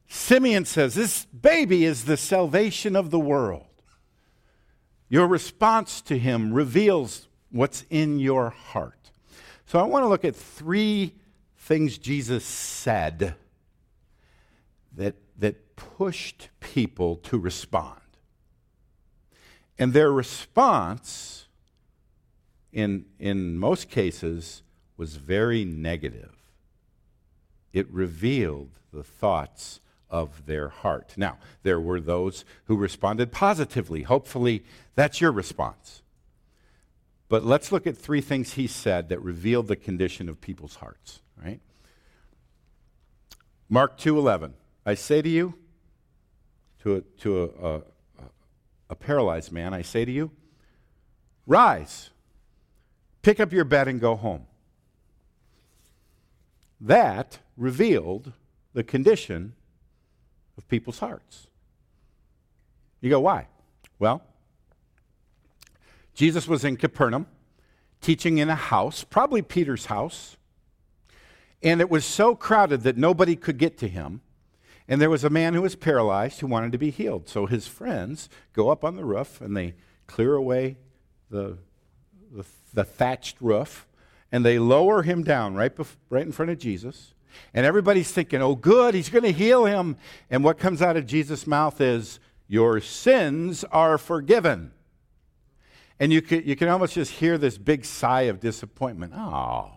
Simeon 0.08 0.66
says, 0.66 0.94
This 0.94 1.26
baby 1.26 1.86
is 1.86 2.06
the 2.06 2.18
salvation 2.18 2.96
of 2.96 3.12
the 3.12 3.20
world. 3.20 3.66
Your 5.10 5.28
response 5.28 6.02
to 6.02 6.18
him 6.18 6.54
reveals 6.54 7.28
what's 7.52 7.86
in 7.90 8.20
your 8.20 8.50
heart. 8.50 9.12
So 9.66 9.80
I 9.80 9.84
want 9.84 10.04
to 10.04 10.08
look 10.08 10.26
at 10.26 10.36
three 10.36 11.16
things 11.58 11.98
Jesus 11.98 12.46
said 12.46 13.36
that, 14.96 15.16
that 15.40 15.76
pushed 15.76 16.50
people 16.60 17.18
to 17.18 17.38
respond. 17.38 18.00
And 19.78 19.94
their 19.94 20.12
response, 20.12 21.35
in, 22.76 23.06
in 23.20 23.58
most 23.58 23.90
cases, 23.90 24.62
was 24.98 25.16
very 25.16 25.64
negative. 25.64 26.36
It 27.72 27.90
revealed 27.90 28.72
the 28.92 29.04
thoughts 29.04 29.80
of 30.10 30.46
their 30.46 30.68
heart. 30.68 31.14
Now, 31.16 31.38
there 31.64 31.80
were 31.80 32.02
those 32.02 32.44
who 32.66 32.76
responded 32.76 33.32
positively. 33.32 34.04
Hopefully, 34.04 34.66
that's 34.94 35.22
your 35.22 35.32
response. 35.32 36.04
But 37.30 37.46
let's 37.46 37.72
look 37.72 37.88
at 37.88 37.98
three 37.98 38.22
things 38.22 38.54
he 38.54 38.68
said 38.68 39.08
that 39.08 39.22
revealed 39.22 39.68
the 39.68 39.78
condition 39.78 40.28
of 40.28 40.42
people's 40.42 40.76
hearts, 40.76 41.22
right? 41.42 41.62
Mark 43.70 43.98
2:11. 43.98 44.52
I 44.86 44.96
say 44.96 45.22
to 45.22 45.30
you 45.30 45.56
to 46.84 46.98
a, 46.98 47.02
to 47.22 47.44
a, 47.44 47.76
a, 47.76 47.82
a 48.92 48.96
paralyzed 48.96 49.52
man, 49.52 49.74
I 49.74 49.82
say 49.82 50.06
to 50.06 50.12
you, 50.12 50.30
rise, 51.48 52.12
pick 53.26 53.40
up 53.40 53.52
your 53.52 53.66
bed 53.66 53.88
and 53.88 54.00
go 54.00 54.16
home. 54.16 54.46
that 56.80 57.40
revealed 57.58 58.34
the 58.74 58.84
condition 58.84 59.56
of 60.58 60.68
people's 60.68 61.00
hearts. 61.00 61.48
You 63.02 63.10
go, 63.10 63.22
why? 63.22 63.48
Well, 63.98 64.22
Jesus 66.14 66.48
was 66.48 66.64
in 66.64 66.78
Capernaum 66.78 67.26
teaching 68.00 68.38
in 68.38 68.50
a 68.50 68.56
house, 68.56 69.04
probably 69.04 69.42
Peter's 69.42 69.88
house, 69.88 70.38
and 71.64 71.82
it 71.82 71.90
was 71.90 72.06
so 72.06 72.36
crowded 72.36 72.84
that 72.84 72.96
nobody 72.96 73.36
could 73.36 73.58
get 73.58 73.80
to 73.80 73.88
him. 73.88 74.22
And 74.88 75.02
there 75.02 75.10
was 75.10 75.24
a 75.24 75.32
man 75.32 75.56
who 75.56 75.64
was 75.64 75.76
paralyzed 75.76 76.42
who 76.42 76.48
wanted 76.48 76.72
to 76.74 76.78
be 76.78 76.92
healed. 76.92 77.28
So 77.28 77.48
his 77.48 77.66
friends 77.66 78.30
go 78.54 78.70
up 78.70 78.84
on 78.84 78.96
the 78.96 79.06
roof 79.06 79.42
and 79.42 79.58
they 79.58 79.74
clear 80.06 80.36
away 80.36 80.78
the, 81.32 81.58
the, 82.32 82.46
the 82.74 82.84
thatched 82.84 83.38
roof 83.40 83.88
and 84.32 84.46
they 84.46 84.60
lower 84.60 85.04
him 85.04 85.24
down 85.24 85.56
right, 85.56 85.76
bef- 85.76 85.96
right 86.10 86.26
in 86.26 86.32
front 86.32 86.52
of 86.52 86.58
Jesus. 86.58 87.14
And 87.54 87.66
everybody's 87.66 88.12
thinking, 88.12 88.42
oh, 88.42 88.56
good, 88.56 88.94
he's 88.94 89.10
going 89.10 89.24
to 89.24 89.32
heal 89.32 89.66
him. 89.66 89.98
And 90.30 90.44
what 90.44 90.58
comes 90.58 90.82
out 90.82 90.98
of 90.98 91.06
Jesus' 91.06 91.46
mouth 91.46 91.82
is, 91.82 92.20
your 92.48 92.80
sins 92.80 93.64
are 93.66 93.98
forgiven. 93.98 94.72
And 96.00 96.12
you 96.14 96.22
can, 96.22 96.44
you 96.46 96.56
can 96.56 96.68
almost 96.68 96.94
just 96.94 97.12
hear 97.12 97.38
this 97.38 97.58
big 97.58 97.86
sigh 97.86 98.24
of 98.24 98.40
disappointment. 98.40 99.14
Oh, 99.16 99.72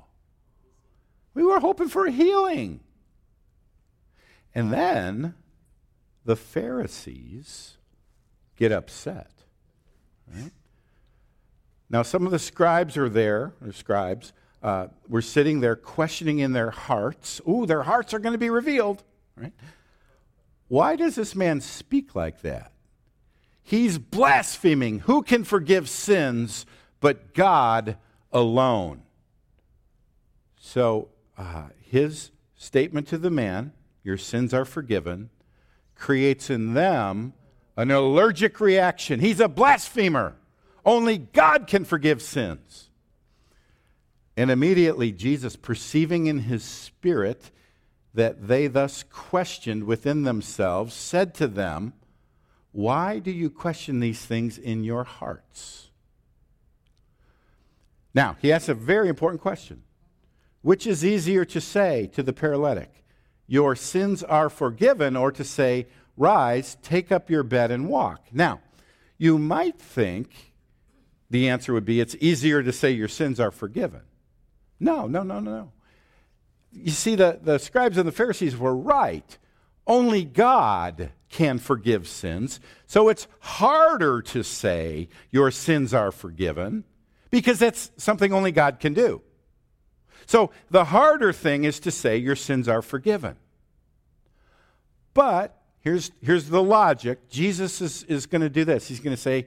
we 1.35 1.45
were 1.45 1.61
hoping 1.61 1.89
for 1.89 2.07
healing. 2.09 2.81
And 4.55 4.73
then 4.73 5.35
the 6.25 6.37
Pharisees 6.37 7.77
get 8.57 8.73
upset. 8.73 9.31
Right? 10.27 10.51
Now, 11.91 12.03
some 12.03 12.27
of 12.27 12.33
the 12.33 12.39
scribes 12.39 12.97
are 12.97 13.09
there, 13.09 13.55
or 13.65 13.73
scribes, 13.73 14.33
uh, 14.63 14.89
were 15.09 15.23
sitting 15.23 15.61
there 15.61 15.77
questioning 15.77 16.41
in 16.41 16.53
their 16.53 16.71
hearts. 16.71 17.41
Ooh, 17.49 17.65
their 17.65 17.83
hearts 17.83 18.13
are 18.13 18.19
going 18.19 18.35
to 18.35 18.39
be 18.39 18.51
revealed. 18.51 19.03
Right? 19.37 19.53
Why 20.69 20.97
does 20.97 21.15
this 21.15 21.35
man 21.35 21.61
speak 21.61 22.15
like 22.15 22.43
that? 22.43 22.73
He's 23.63 23.99
blaspheming. 23.99 25.01
Who 25.01 25.23
can 25.23 25.45
forgive 25.45 25.89
sins 25.89 26.67
but 27.01 27.35
God 27.35 27.97
alone? 28.33 29.03
So, 30.59 31.09
uh, 31.37 31.69
his 31.81 32.31
statement 32.57 33.09
to 33.09 33.19
the 33.19 33.31
man, 33.31 33.73
Your 34.03 34.19
sins 34.19 34.53
are 34.53 34.65
forgiven, 34.65 35.31
creates 35.95 36.51
in 36.51 36.75
them 36.75 37.33
an 37.77 37.91
allergic 37.91 38.61
reaction. 38.61 39.21
He's 39.21 39.41
a 39.41 39.49
blasphemer. 39.49 40.35
Only 40.85 41.19
God 41.19 41.67
can 41.67 41.85
forgive 41.85 42.23
sins. 42.23 42.91
And 44.37 44.51
immediately, 44.51 45.11
Jesus, 45.11 45.57
perceiving 45.57 46.27
in 46.27 46.41
his 46.41 46.63
spirit 46.63 47.51
that 48.15 48.47
they 48.47 48.69
thus 48.69 49.03
questioned 49.03 49.85
within 49.85 50.23
themselves, 50.23 50.95
said 50.95 51.35
to 51.35 51.49
them, 51.49 51.93
Why 52.73 53.19
do 53.19 53.31
you 53.31 53.51
question 53.51 54.01
these 54.01 54.25
things 54.25 54.57
in 54.57 54.85
your 54.85 55.05
hearts? 55.05 55.89
Now, 58.15 58.37
he 58.41 58.53
asks 58.53 58.69
a 58.69 58.75
very 58.75 59.09
important 59.09 59.43
question. 59.43 59.83
Which 60.63 60.87
is 60.87 61.05
easier 61.05 61.45
to 61.47 61.61
say 61.61 62.11
to 62.15 62.23
the 62.23 62.33
paralytic, 62.33 63.05
Your 63.47 63.77
sins 63.77 64.23
are 64.23 64.49
forgiven, 64.49 65.17
or 65.17 65.33
to 65.33 65.45
say, 65.45 65.87
Rise, 66.17 66.77
take 66.83 67.13
up 67.13 67.31
your 67.31 67.43
bed, 67.43 67.71
and 67.71 67.89
walk? 67.89 68.27
Now, 68.33 68.61
you 69.17 69.39
might 69.39 69.81
think 69.81 70.48
the 71.31 71.49
answer 71.49 71.73
would 71.73 71.85
be, 71.85 72.01
It's 72.01 72.17
easier 72.21 72.63
to 72.63 72.73
say 72.73 72.91
your 72.91 73.09
sins 73.09 73.41
are 73.41 73.51
forgiven. 73.51 74.03
No, 74.81 75.07
no, 75.07 75.23
no, 75.23 75.41
no, 75.41 75.51
no. 75.51 75.73
You 76.73 76.91
see, 76.91 77.15
the, 77.15 77.39
the 77.43 77.59
scribes 77.59 77.99
and 77.99 78.07
the 78.07 78.13
Pharisees 78.13 78.57
were 78.57 78.77
right. 78.77 79.39
Only 79.87 80.25
God 80.25 81.11
can 81.31 81.59
forgive 81.59 82.07
sins. 82.07 82.61
So 82.87 83.09
it's 83.09 83.27
harder 83.41 84.23
to 84.23 84.43
say 84.43 85.09
your 85.31 85.51
sins 85.51 85.95
are 85.95 86.13
forgiven 86.13 86.85
because 87.31 87.59
that's 87.59 87.91
something 87.97 88.33
only 88.33 88.53
God 88.53 88.81
can 88.81 88.95
do. 88.95 89.23
So 90.27 90.51
the 90.71 90.85
harder 90.85 91.33
thing 91.33 91.65
is 91.65 91.81
to 91.81 91.91
say 91.91 92.19
your 92.19 92.37
sins 92.37 92.69
are 92.69 92.83
forgiven. 92.83 93.37
But 95.15 95.59
here's, 95.81 96.11
here's 96.23 96.49
the 96.49 96.63
logic 96.63 97.31
Jesus 97.31 97.81
is, 97.81 98.05
is 98.05 98.27
going 98.27 98.43
to 98.43 98.51
do 98.51 98.65
this. 98.65 98.89
He's 98.89 99.01
going 99.01 99.17
to 99.17 99.21
say 99.21 99.47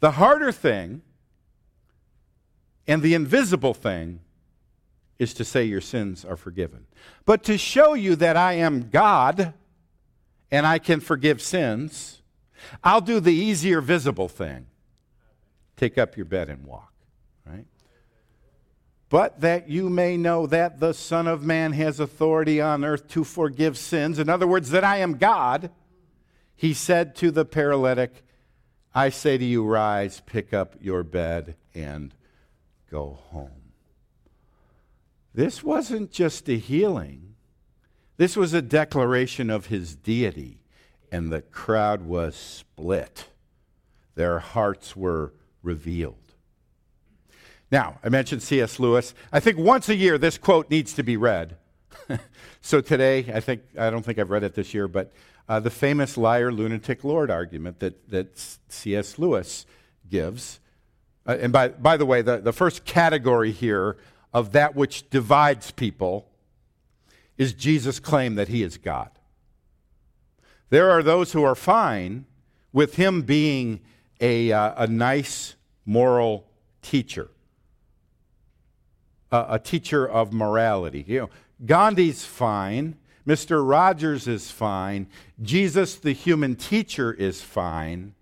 the 0.00 0.12
harder 0.12 0.52
thing 0.52 1.02
and 2.90 3.02
the 3.02 3.14
invisible 3.14 3.72
thing 3.72 4.18
is 5.16 5.32
to 5.34 5.44
say 5.44 5.62
your 5.62 5.80
sins 5.80 6.24
are 6.24 6.34
forgiven. 6.34 6.86
But 7.24 7.44
to 7.44 7.56
show 7.56 7.94
you 7.94 8.16
that 8.16 8.36
I 8.36 8.54
am 8.54 8.90
God 8.90 9.54
and 10.50 10.66
I 10.66 10.80
can 10.80 10.98
forgive 10.98 11.40
sins, 11.40 12.20
I'll 12.82 13.00
do 13.00 13.20
the 13.20 13.32
easier 13.32 13.80
visible 13.80 14.28
thing 14.28 14.66
take 15.76 15.98
up 15.98 16.16
your 16.16 16.26
bed 16.26 16.48
and 16.48 16.66
walk, 16.66 16.92
right? 17.46 17.64
But 19.08 19.40
that 19.40 19.70
you 19.70 19.88
may 19.88 20.16
know 20.16 20.48
that 20.48 20.80
the 20.80 20.92
Son 20.92 21.28
of 21.28 21.44
Man 21.44 21.72
has 21.74 22.00
authority 22.00 22.60
on 22.60 22.84
earth 22.84 23.06
to 23.10 23.22
forgive 23.22 23.78
sins, 23.78 24.18
in 24.18 24.28
other 24.28 24.48
words, 24.48 24.70
that 24.70 24.82
I 24.82 24.96
am 24.96 25.16
God, 25.16 25.70
he 26.56 26.74
said 26.74 27.14
to 27.16 27.30
the 27.30 27.44
paralytic, 27.44 28.24
I 28.92 29.10
say 29.10 29.38
to 29.38 29.44
you, 29.44 29.64
rise, 29.64 30.22
pick 30.26 30.52
up 30.52 30.74
your 30.80 31.04
bed, 31.04 31.54
and 31.72 32.12
go 32.90 33.18
home. 33.30 33.72
This 35.32 35.62
wasn't 35.62 36.10
just 36.10 36.48
a 36.48 36.58
healing, 36.58 37.36
this 38.16 38.36
was 38.36 38.52
a 38.52 38.60
declaration 38.60 39.48
of 39.48 39.66
his 39.66 39.96
deity, 39.96 40.60
and 41.10 41.32
the 41.32 41.40
crowd 41.40 42.02
was 42.02 42.36
split. 42.36 43.28
Their 44.14 44.40
hearts 44.40 44.94
were 44.94 45.32
revealed. 45.62 46.16
Now, 47.70 47.98
I 48.02 48.08
mentioned 48.08 48.42
C.S. 48.42 48.80
Lewis. 48.80 49.14
I 49.32 49.40
think 49.40 49.56
once 49.56 49.88
a 49.88 49.94
year 49.94 50.18
this 50.18 50.36
quote 50.36 50.68
needs 50.70 50.92
to 50.94 51.02
be 51.02 51.16
read. 51.16 51.56
so 52.60 52.80
today, 52.80 53.32
I 53.32 53.40
think 53.40 53.62
I 53.78 53.90
don't 53.90 54.04
think 54.04 54.18
I've 54.18 54.30
read 54.30 54.42
it 54.42 54.54
this 54.54 54.74
year, 54.74 54.88
but 54.88 55.12
uh, 55.48 55.60
the 55.60 55.70
famous 55.70 56.16
liar, 56.16 56.52
lunatic, 56.52 57.04
Lord 57.04 57.30
argument 57.30 57.80
that, 57.80 58.08
that 58.10 58.38
C.S. 58.68 59.18
Lewis 59.18 59.66
gives. 60.08 60.59
Uh, 61.30 61.38
and 61.40 61.52
by, 61.52 61.68
by 61.68 61.96
the 61.96 62.04
way, 62.04 62.22
the, 62.22 62.38
the 62.38 62.52
first 62.52 62.84
category 62.84 63.52
here 63.52 63.96
of 64.34 64.50
that 64.50 64.74
which 64.74 65.08
divides 65.10 65.70
people 65.70 66.28
is 67.38 67.52
Jesus' 67.52 68.00
claim 68.00 68.34
that 68.34 68.48
he 68.48 68.64
is 68.64 68.76
God. 68.78 69.10
There 70.70 70.90
are 70.90 71.04
those 71.04 71.30
who 71.30 71.44
are 71.44 71.54
fine 71.54 72.26
with 72.72 72.96
him 72.96 73.22
being 73.22 73.78
a, 74.20 74.50
uh, 74.50 74.84
a 74.84 74.86
nice 74.88 75.54
moral 75.86 76.48
teacher, 76.82 77.30
a, 79.30 79.60
teacher 79.60 80.08
of 80.08 80.32
morality. 80.32 81.04
You 81.06 81.20
know, 81.20 81.30
Gandhi's 81.64 82.24
fine. 82.24 82.96
Mr. 83.24 83.66
Rogers 83.66 84.26
is 84.26 84.50
fine. 84.50 85.06
Jesus, 85.40 85.94
the 85.94 86.12
human 86.12 86.56
teacher, 86.56 87.12
is 87.12 87.40
fine. 87.40 88.14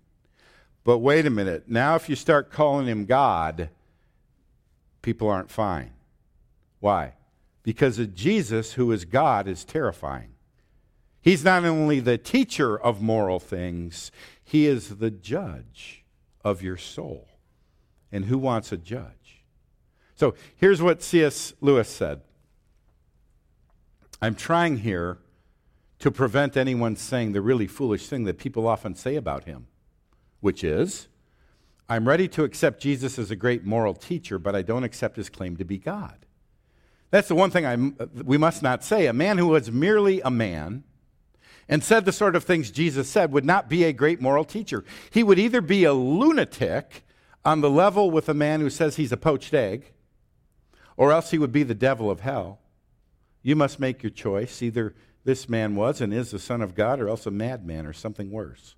But 0.83 0.99
wait 0.99 1.25
a 1.25 1.29
minute. 1.29 1.67
Now, 1.67 1.95
if 1.95 2.09
you 2.09 2.15
start 2.15 2.51
calling 2.51 2.87
him 2.87 3.05
God, 3.05 3.69
people 5.01 5.29
aren't 5.29 5.51
fine. 5.51 5.91
Why? 6.79 7.13
Because 7.63 7.99
of 7.99 8.15
Jesus, 8.15 8.73
who 8.73 8.91
is 8.91 9.05
God, 9.05 9.47
is 9.47 9.65
terrifying. 9.65 10.33
He's 11.21 11.43
not 11.43 11.65
only 11.65 11.99
the 11.99 12.17
teacher 12.17 12.79
of 12.79 13.01
moral 13.01 13.39
things, 13.39 14.11
he 14.43 14.65
is 14.65 14.97
the 14.97 15.11
judge 15.11 16.05
of 16.43 16.61
your 16.61 16.77
soul. 16.77 17.27
And 18.11 18.25
who 18.25 18.37
wants 18.37 18.71
a 18.71 18.77
judge? 18.77 19.43
So 20.15 20.33
here's 20.55 20.81
what 20.81 21.03
C.S. 21.03 21.53
Lewis 21.61 21.89
said 21.89 22.21
I'm 24.21 24.35
trying 24.35 24.77
here 24.77 25.17
to 25.99 26.11
prevent 26.11 26.57
anyone 26.57 26.95
saying 26.95 27.33
the 27.33 27.41
really 27.41 27.67
foolish 27.67 28.07
thing 28.07 28.23
that 28.23 28.37
people 28.37 28.67
often 28.67 28.95
say 28.95 29.15
about 29.15 29.43
him, 29.43 29.67
which 30.39 30.63
is, 30.63 31.07
I'm 31.87 32.07
ready 32.07 32.27
to 32.29 32.43
accept 32.43 32.81
Jesus 32.81 33.17
as 33.17 33.31
a 33.31 33.35
great 33.35 33.65
moral 33.65 33.93
teacher, 33.93 34.37
but 34.37 34.55
I 34.55 34.61
don't 34.61 34.83
accept 34.83 35.15
his 35.15 35.29
claim 35.29 35.57
to 35.57 35.65
be 35.65 35.77
God. 35.77 36.25
That's 37.11 37.27
the 37.27 37.35
one 37.35 37.49
thing 37.49 37.65
I, 37.65 37.75
we 38.23 38.37
must 38.37 38.61
not 38.61 38.83
say. 38.83 39.07
A 39.07 39.13
man 39.13 39.39
who 39.39 39.47
was 39.47 39.71
merely 39.71 40.21
a 40.21 40.29
man 40.29 40.83
and 41.67 41.83
said 41.83 42.05
the 42.05 42.11
sort 42.11 42.35
of 42.35 42.43
things 42.43 42.71
Jesus 42.71 43.09
said 43.09 43.31
would 43.31 43.45
not 43.45 43.69
be 43.69 43.83
a 43.83 43.93
great 43.93 44.21
moral 44.21 44.43
teacher. 44.43 44.83
He 45.11 45.23
would 45.23 45.39
either 45.39 45.61
be 45.61 45.83
a 45.83 45.93
lunatic 45.93 47.03
on 47.43 47.61
the 47.61 47.69
level 47.69 48.11
with 48.11 48.29
a 48.29 48.33
man 48.33 48.59
who 48.59 48.69
says 48.69 48.95
he's 48.95 49.11
a 49.11 49.17
poached 49.17 49.53
egg, 49.53 49.91
or 50.97 51.11
else 51.11 51.31
he 51.31 51.37
would 51.37 51.51
be 51.51 51.63
the 51.63 51.73
devil 51.75 52.11
of 52.11 52.19
hell. 52.19 52.59
You 53.41 53.55
must 53.55 53.79
make 53.79 54.03
your 54.03 54.09
choice. 54.09 54.61
Either 54.61 54.93
this 55.23 55.47
man 55.47 55.75
was 55.75 56.01
and 56.01 56.13
is 56.13 56.31
the 56.31 56.39
Son 56.39 56.61
of 56.61 56.75
God, 56.75 56.99
or 56.99 57.07
else 57.07 57.25
a 57.25 57.31
madman 57.31 57.85
or 57.85 57.93
something 57.93 58.31
worse. 58.31 58.75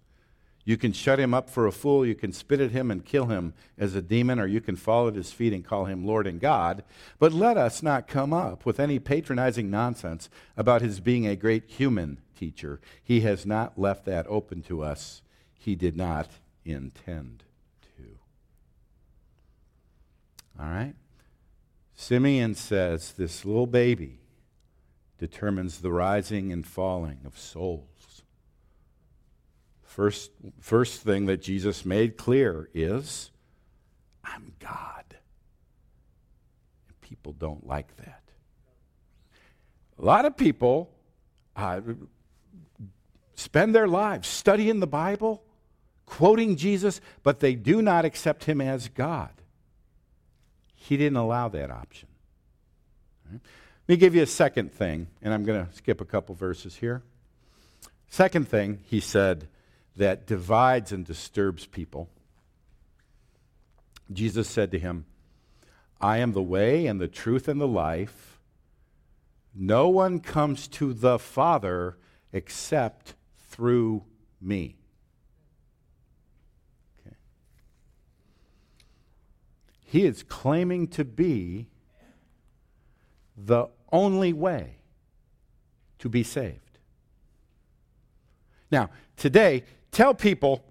You 0.63 0.77
can 0.77 0.93
shut 0.93 1.19
him 1.19 1.33
up 1.33 1.49
for 1.49 1.65
a 1.65 1.71
fool, 1.71 2.05
you 2.05 2.15
can 2.15 2.31
spit 2.31 2.59
at 2.59 2.71
him 2.71 2.91
and 2.91 3.03
kill 3.03 3.25
him 3.25 3.53
as 3.77 3.95
a 3.95 4.01
demon, 4.01 4.39
or 4.39 4.45
you 4.45 4.61
can 4.61 4.75
fall 4.75 5.07
at 5.07 5.15
his 5.15 5.31
feet 5.31 5.53
and 5.53 5.65
call 5.65 5.85
him 5.85 6.05
Lord 6.05 6.27
and 6.27 6.39
God. 6.39 6.83
But 7.17 7.33
let 7.33 7.57
us 7.57 7.81
not 7.81 8.07
come 8.07 8.31
up 8.31 8.65
with 8.65 8.79
any 8.79 8.99
patronizing 8.99 9.71
nonsense 9.71 10.29
about 10.55 10.81
his 10.81 10.99
being 10.99 11.25
a 11.25 11.35
great 11.35 11.69
human 11.69 12.19
teacher. 12.35 12.79
He 13.03 13.21
has 13.21 13.45
not 13.45 13.79
left 13.79 14.05
that 14.05 14.27
open 14.27 14.61
to 14.63 14.83
us. 14.83 15.21
He 15.53 15.75
did 15.75 15.97
not 15.97 16.29
intend 16.63 17.43
to. 17.97 18.17
All 20.59 20.69
right? 20.69 20.95
Simeon 21.95 22.55
says 22.55 23.13
this 23.13 23.45
little 23.45 23.67
baby 23.67 24.19
determines 25.19 25.81
the 25.81 25.91
rising 25.91 26.51
and 26.51 26.65
falling 26.65 27.19
of 27.25 27.37
souls. 27.37 27.90
First, 29.91 30.31
first 30.61 31.01
thing 31.01 31.25
that 31.25 31.41
Jesus 31.41 31.83
made 31.83 32.15
clear 32.15 32.69
is, 32.73 33.29
I'm 34.23 34.53
God. 34.57 35.03
And 36.87 37.01
people 37.01 37.33
don't 37.33 37.67
like 37.67 37.93
that. 37.97 38.21
A 39.99 40.05
lot 40.05 40.23
of 40.23 40.37
people 40.37 40.93
uh, 41.57 41.81
spend 43.35 43.75
their 43.75 43.89
lives 43.89 44.29
studying 44.29 44.79
the 44.79 44.87
Bible, 44.87 45.43
quoting 46.05 46.55
Jesus, 46.55 47.01
but 47.21 47.41
they 47.41 47.53
do 47.53 47.81
not 47.81 48.05
accept 48.05 48.45
him 48.45 48.61
as 48.61 48.87
God. 48.87 49.31
He 50.73 50.95
didn't 50.95 51.17
allow 51.17 51.49
that 51.49 51.69
option. 51.69 52.07
Let 53.29 53.41
me 53.89 53.97
give 53.97 54.15
you 54.15 54.23
a 54.23 54.25
second 54.25 54.71
thing, 54.71 55.07
and 55.21 55.33
I'm 55.33 55.43
going 55.43 55.65
to 55.65 55.73
skip 55.75 55.99
a 55.99 56.05
couple 56.05 56.33
verses 56.33 56.77
here. 56.77 57.03
Second 58.07 58.47
thing, 58.47 58.79
he 58.85 59.01
said, 59.01 59.49
that 59.95 60.25
divides 60.25 60.91
and 60.91 61.05
disturbs 61.05 61.65
people. 61.65 62.09
Jesus 64.11 64.47
said 64.47 64.71
to 64.71 64.79
him, 64.79 65.05
I 65.99 66.17
am 66.17 66.33
the 66.33 66.41
way 66.41 66.87
and 66.87 66.99
the 66.99 67.07
truth 67.07 67.47
and 67.47 67.61
the 67.61 67.67
life. 67.67 68.39
No 69.53 69.89
one 69.89 70.19
comes 70.19 70.67
to 70.69 70.93
the 70.93 71.19
Father 71.19 71.97
except 72.33 73.13
through 73.49 74.03
me. 74.41 74.77
Okay. 76.99 77.15
He 79.85 80.05
is 80.05 80.23
claiming 80.23 80.87
to 80.89 81.05
be 81.05 81.67
the 83.37 83.67
only 83.91 84.33
way 84.33 84.77
to 85.99 86.09
be 86.09 86.23
saved. 86.23 86.79
Now, 88.71 88.89
today, 89.17 89.63
Tell 89.91 90.13
people 90.13 90.63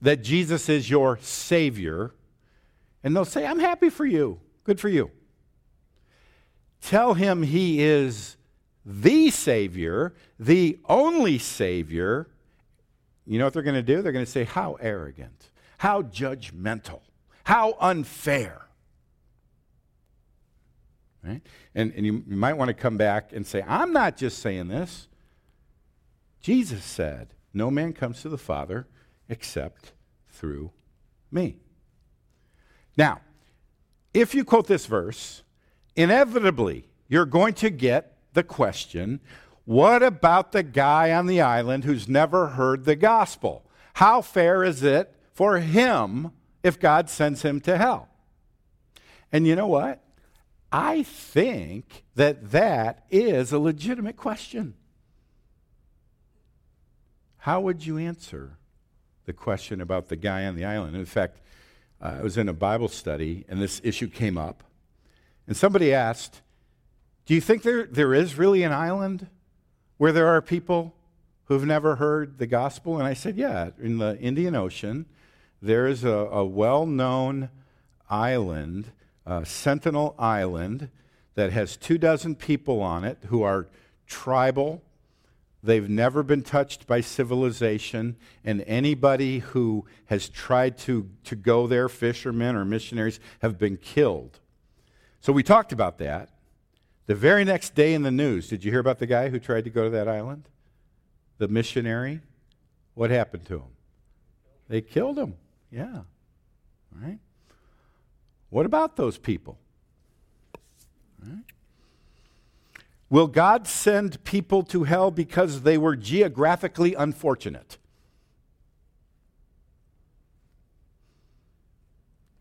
that 0.00 0.22
Jesus 0.22 0.68
is 0.68 0.88
your 0.88 1.18
Savior, 1.20 2.14
and 3.02 3.14
they'll 3.14 3.24
say, 3.24 3.44
I'm 3.44 3.58
happy 3.58 3.90
for 3.90 4.06
you. 4.06 4.40
Good 4.64 4.78
for 4.78 4.88
you. 4.88 5.10
Tell 6.80 7.14
him 7.14 7.42
he 7.42 7.82
is 7.82 8.36
the 8.86 9.30
Savior, 9.30 10.14
the 10.38 10.78
only 10.88 11.38
Savior. 11.38 12.28
You 13.26 13.38
know 13.38 13.46
what 13.46 13.52
they're 13.52 13.62
going 13.62 13.74
to 13.74 13.82
do? 13.82 14.00
They're 14.00 14.12
going 14.12 14.24
to 14.24 14.30
say, 14.30 14.44
How 14.44 14.74
arrogant, 14.80 15.50
how 15.78 16.02
judgmental, 16.02 17.00
how 17.44 17.76
unfair. 17.80 18.62
Right? 21.22 21.42
And, 21.74 21.92
and 21.94 22.06
you, 22.06 22.24
you 22.28 22.36
might 22.36 22.54
want 22.54 22.68
to 22.68 22.74
come 22.74 22.96
back 22.96 23.32
and 23.32 23.44
say, 23.44 23.62
I'm 23.66 23.92
not 23.92 24.16
just 24.16 24.38
saying 24.38 24.68
this. 24.68 25.08
Jesus 26.40 26.84
said, 26.84 27.34
no 27.52 27.70
man 27.70 27.92
comes 27.92 28.22
to 28.22 28.28
the 28.28 28.38
Father 28.38 28.86
except 29.28 29.92
through 30.28 30.70
me. 31.30 31.58
Now, 32.96 33.20
if 34.14 34.34
you 34.34 34.44
quote 34.44 34.66
this 34.66 34.86
verse, 34.86 35.42
inevitably 35.96 36.88
you're 37.08 37.26
going 37.26 37.54
to 37.54 37.70
get 37.70 38.16
the 38.34 38.42
question 38.42 39.20
what 39.68 40.02
about 40.02 40.52
the 40.52 40.62
guy 40.62 41.12
on 41.12 41.26
the 41.26 41.42
island 41.42 41.84
who's 41.84 42.08
never 42.08 42.46
heard 42.48 42.86
the 42.86 42.96
gospel? 42.96 43.66
How 43.92 44.22
fair 44.22 44.64
is 44.64 44.82
it 44.82 45.14
for 45.34 45.58
him 45.58 46.30
if 46.62 46.80
God 46.80 47.10
sends 47.10 47.42
him 47.42 47.60
to 47.60 47.76
hell? 47.76 48.08
And 49.30 49.46
you 49.46 49.54
know 49.54 49.66
what? 49.66 50.02
I 50.72 51.02
think 51.02 52.04
that 52.14 52.50
that 52.52 53.04
is 53.10 53.52
a 53.52 53.58
legitimate 53.58 54.16
question. 54.16 54.72
How 57.38 57.60
would 57.60 57.86
you 57.86 57.98
answer 57.98 58.58
the 59.24 59.32
question 59.32 59.80
about 59.80 60.08
the 60.08 60.16
guy 60.16 60.44
on 60.44 60.56
the 60.56 60.64
island? 60.64 60.96
In 60.96 61.06
fact, 61.06 61.40
uh, 62.00 62.16
I 62.18 62.22
was 62.22 62.36
in 62.36 62.48
a 62.48 62.52
Bible 62.52 62.88
study 62.88 63.44
and 63.48 63.60
this 63.60 63.80
issue 63.84 64.08
came 64.08 64.36
up. 64.36 64.64
And 65.46 65.56
somebody 65.56 65.94
asked, 65.94 66.42
Do 67.26 67.34
you 67.34 67.40
think 67.40 67.62
there, 67.62 67.84
there 67.84 68.12
is 68.12 68.36
really 68.36 68.62
an 68.64 68.72
island 68.72 69.28
where 69.96 70.12
there 70.12 70.26
are 70.26 70.42
people 70.42 70.94
who've 71.44 71.64
never 71.64 71.96
heard 71.96 72.38
the 72.38 72.46
gospel? 72.46 72.98
And 72.98 73.06
I 73.06 73.14
said, 73.14 73.36
Yeah, 73.36 73.70
in 73.80 73.98
the 73.98 74.18
Indian 74.18 74.54
Ocean, 74.54 75.06
there 75.62 75.86
is 75.86 76.04
a, 76.04 76.10
a 76.10 76.44
well 76.44 76.86
known 76.86 77.50
island, 78.10 78.92
uh, 79.26 79.44
Sentinel 79.44 80.14
Island, 80.18 80.90
that 81.34 81.52
has 81.52 81.76
two 81.76 81.98
dozen 81.98 82.34
people 82.34 82.80
on 82.80 83.04
it 83.04 83.18
who 83.28 83.42
are 83.42 83.68
tribal 84.06 84.82
They've 85.62 85.88
never 85.88 86.22
been 86.22 86.42
touched 86.42 86.86
by 86.86 87.00
civilization, 87.00 88.16
and 88.44 88.62
anybody 88.66 89.40
who 89.40 89.86
has 90.06 90.28
tried 90.28 90.78
to, 90.78 91.10
to 91.24 91.34
go 91.34 91.66
there, 91.66 91.88
fishermen 91.88 92.54
or 92.54 92.64
missionaries, 92.64 93.18
have 93.40 93.58
been 93.58 93.76
killed. 93.76 94.38
So 95.20 95.32
we 95.32 95.42
talked 95.42 95.72
about 95.72 95.98
that. 95.98 96.30
The 97.06 97.14
very 97.14 97.44
next 97.44 97.74
day 97.74 97.94
in 97.94 98.02
the 98.02 98.10
news, 98.10 98.48
did 98.48 98.64
you 98.64 98.70
hear 98.70 98.80
about 98.80 98.98
the 98.98 99.06
guy 99.06 99.30
who 99.30 99.40
tried 99.40 99.64
to 99.64 99.70
go 99.70 99.84
to 99.84 99.90
that 99.90 100.08
island? 100.08 100.48
The 101.38 101.48
missionary? 101.48 102.20
What 102.94 103.10
happened 103.10 103.46
to 103.46 103.54
him? 103.54 103.70
They 104.68 104.80
killed 104.80 105.18
him. 105.18 105.34
Yeah. 105.70 106.02
All 106.92 107.02
right. 107.02 107.18
What 108.50 108.66
about 108.66 108.96
those 108.96 109.18
people? 109.18 109.58
All 111.22 111.30
right. 111.30 111.44
Will 113.10 113.26
God 113.26 113.66
send 113.66 114.22
people 114.24 114.62
to 114.64 114.84
hell 114.84 115.10
because 115.10 115.62
they 115.62 115.78
were 115.78 115.96
geographically 115.96 116.94
unfortunate? 116.94 117.78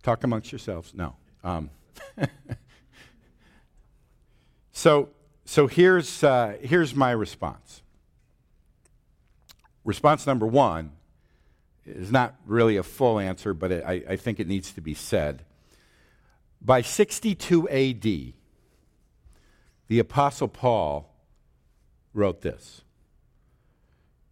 Talk 0.04 0.24
amongst 0.24 0.52
yourselves. 0.52 0.94
No. 0.94 1.16
Um, 1.44 1.70
so, 4.72 5.10
so 5.46 5.68
here's, 5.68 6.24
uh, 6.24 6.58
here's 6.62 6.94
my 6.94 7.12
response. 7.12 7.82
Response 9.86 10.28
number 10.28 10.46
one 10.46 10.92
is 11.86 12.12
not 12.12 12.36
really 12.46 12.76
a 12.76 12.84
full 12.84 13.20
answer, 13.20 13.54
but 13.54 13.72
it, 13.72 13.84
I, 13.86 14.04
I 14.10 14.16
think 14.18 14.42
it 14.42 14.48
needs 14.48 14.74
to 14.74 14.82
be 14.82 14.94
said. 14.94 15.46
By 16.62 16.82
62 16.82 17.70
AD, 17.70 18.34
the 19.88 20.00
Apostle 20.00 20.48
Paul 20.48 21.14
wrote 22.14 22.42
this 22.42 22.82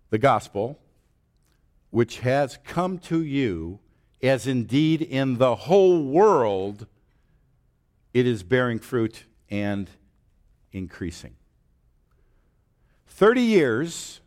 The 0.09 0.17
gospel, 0.17 0.79
which 1.89 2.19
has 2.19 2.57
come 2.63 2.97
to 2.99 3.23
you, 3.23 3.79
as 4.21 4.47
indeed 4.47 5.01
in 5.01 5.37
the 5.37 5.55
whole 5.55 6.03
world 6.03 6.87
it 8.13 8.25
is 8.25 8.43
bearing 8.43 8.79
fruit 8.79 9.25
and 9.49 9.89
increasing. 10.71 11.35
30 13.07 13.41
years 13.41 14.21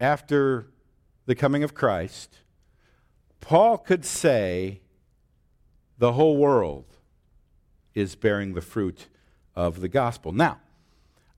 after 0.00 0.66
the 1.26 1.34
coming 1.34 1.62
of 1.62 1.74
Christ, 1.74 2.38
Paul 3.40 3.78
could 3.78 4.04
say 4.04 4.80
the 5.98 6.12
whole 6.12 6.36
world 6.36 6.84
is 7.94 8.14
bearing 8.14 8.54
the 8.54 8.60
fruit 8.60 9.08
of 9.56 9.80
the 9.80 9.88
gospel. 9.88 10.32
Now, 10.32 10.60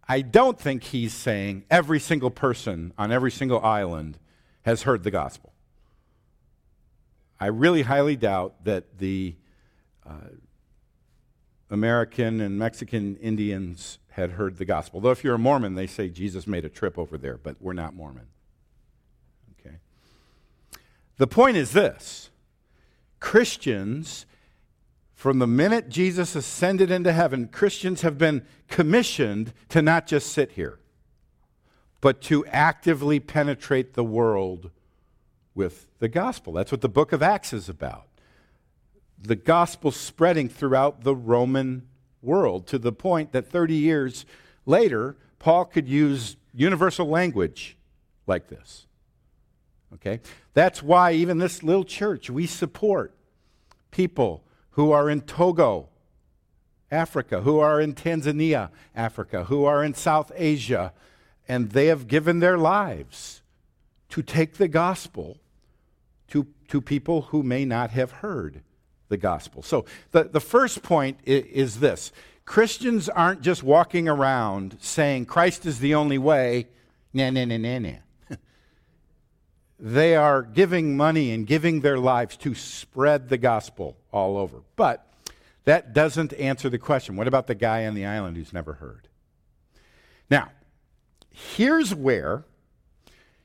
I 0.09 0.23
don't 0.23 0.59
think 0.59 0.83
he's 0.83 1.15
saying 1.15 1.65
every 1.71 2.01
single 2.01 2.31
person 2.31 2.93
on 2.99 3.13
every 3.13 3.31
single 3.31 3.65
island 3.65 4.19
has 4.63 4.83
heard 4.83 5.05
the 5.05 5.11
gospel. 5.11 5.53
I 7.41 7.47
really 7.47 7.83
highly 7.83 8.17
doubt 8.17 8.65
that 8.65 8.99
the 8.99 9.37
uh, 10.05 10.31
American 11.71 12.41
and 12.41 12.59
Mexican 12.59 13.17
Indians 13.17 13.99
had 14.11 14.33
heard 14.33 14.57
the 14.57 14.65
gospel. 14.65 15.01
Though, 15.01 15.11
if 15.11 15.23
you're 15.23 15.37
a 15.37 15.39
Mormon, 15.39 15.75
they 15.75 15.87
say 15.87 16.09
Jesus 16.09 16.47
made 16.47 16.65
a 16.65 16.69
trip 16.69 16.99
over 16.99 17.17
there, 17.17 17.39
but 17.39 17.57
we're 17.61 17.75
not 17.75 17.95
Mormon. 17.95 18.27
Okay. 19.61 19.77
The 21.19 21.27
point 21.29 21.57
is 21.57 21.73
this 21.73 22.31
Christians 23.21 24.27
from 25.19 25.41
the 25.41 25.49
minute 25.49 25.89
Jesus 25.89 26.37
ascended 26.37 26.93
into 26.93 27.11
heaven, 27.13 27.49
Christians 27.49 28.03
have 28.03 28.19
been 28.19 28.47
commissioned 28.69 29.53
to 29.69 29.83
not 29.83 30.07
just 30.07 30.31
sit 30.31 30.53
here, 30.53 30.79
but 32.01 32.21
to 32.23 32.47
actively 32.47 33.19
penetrate 33.19 33.95
the 33.95 34.05
world 34.05 34.71
with 35.57 35.89
the 35.99 36.07
gospel. 36.07 36.53
That's 36.53 36.71
what 36.71 36.83
the 36.83 36.89
book 36.89 37.11
of 37.11 37.21
Acts 37.21 37.53
is 37.53 37.69
about. 37.69 38.07
The 39.21 39.35
gospel 39.35 39.91
spreading 39.91 40.49
throughout 40.49 41.03
the 41.03 41.17
Roman 41.17 41.89
world 42.23 42.69
to 42.69 42.79
the 42.79 42.93
point 42.93 43.33
that 43.33 43.51
30 43.51 43.75
years 43.75 44.25
later, 44.67 45.17
Paul 45.41 45.65
could 45.65 45.89
use 45.89 46.37
universal 46.55 47.09
language 47.09 47.77
like 48.29 48.47
this. 48.47 48.87
Okay? 49.95 50.21
That's 50.55 50.81
why 50.81 51.11
even 51.11 51.39
this 51.39 51.65
little 51.65 51.83
church, 51.83 52.31
we 52.31 52.47
support 52.47 53.17
people 53.91 54.45
who 54.79 54.93
are 54.93 55.11
in 55.11 55.21
Togo, 55.21 55.89
Africa, 56.89 57.41
who 57.41 57.59
are 57.59 57.81
in 57.81 57.95
Tanzania, 57.95 58.71
Africa, 58.95 59.43
who 59.43 59.65
are 59.65 59.83
in 59.83 59.93
South 59.93 60.31
Asia, 60.37 60.93
and 61.49 61.71
they 61.71 61.87
have 61.87 62.07
given 62.07 62.39
their 62.39 62.57
lives 62.57 63.43
to 64.09 64.23
take 64.23 64.55
the 64.55 64.69
gospel 64.69 65.39
to, 66.29 66.47
to 66.69 66.81
people 66.81 67.23
who 67.23 67.43
may 67.43 67.65
not 67.65 67.91
have 67.91 68.13
heard 68.23 68.63
the 69.09 69.17
gospel. 69.17 69.65
So 69.65 69.85
the, 70.13 70.23
the 70.23 70.41
first 70.41 70.85
point 70.85 71.19
is, 71.25 71.45
is 71.47 71.81
this. 71.81 72.13
Christians 72.45 73.09
aren't 73.09 73.43
just 73.43 73.65
walking 73.65 74.09
around 74.09 74.77
saying 74.79 75.27
Christ 75.27 75.67
is 75.67 75.81
the 75.81 75.97
only 75.97 76.19
way, 76.19 76.69
nah, 77.13 77.31
nah, 77.31 77.47
nah, 77.47 77.57
nah, 77.57 77.81
nah 77.81 77.97
they 79.79 80.17
are 80.17 80.43
giving 80.43 80.97
money 80.97 81.31
and 81.33 81.47
giving 81.47 81.81
their 81.81 81.99
lives 81.99 82.37
to 82.39 82.55
spread 82.55 83.29
the 83.29 83.39
gospel 83.39 83.97
all 84.13 84.37
over. 84.37 84.63
But 84.77 85.07
that 85.65 85.93
doesn't 85.93 86.33
answer 86.35 86.69
the 86.69 86.79
question. 86.79 87.17
What 87.17 87.29
about 87.29 87.47
the 87.47 87.55
guy 87.55 87.87
on 87.87 87.95
the 87.95 88.07
island 88.07 88.37
who's 88.37 88.53
never 88.53 88.75
heard? 88.75 89.09
Now, 90.31 90.51
here's 91.31 91.95
where 91.95 92.45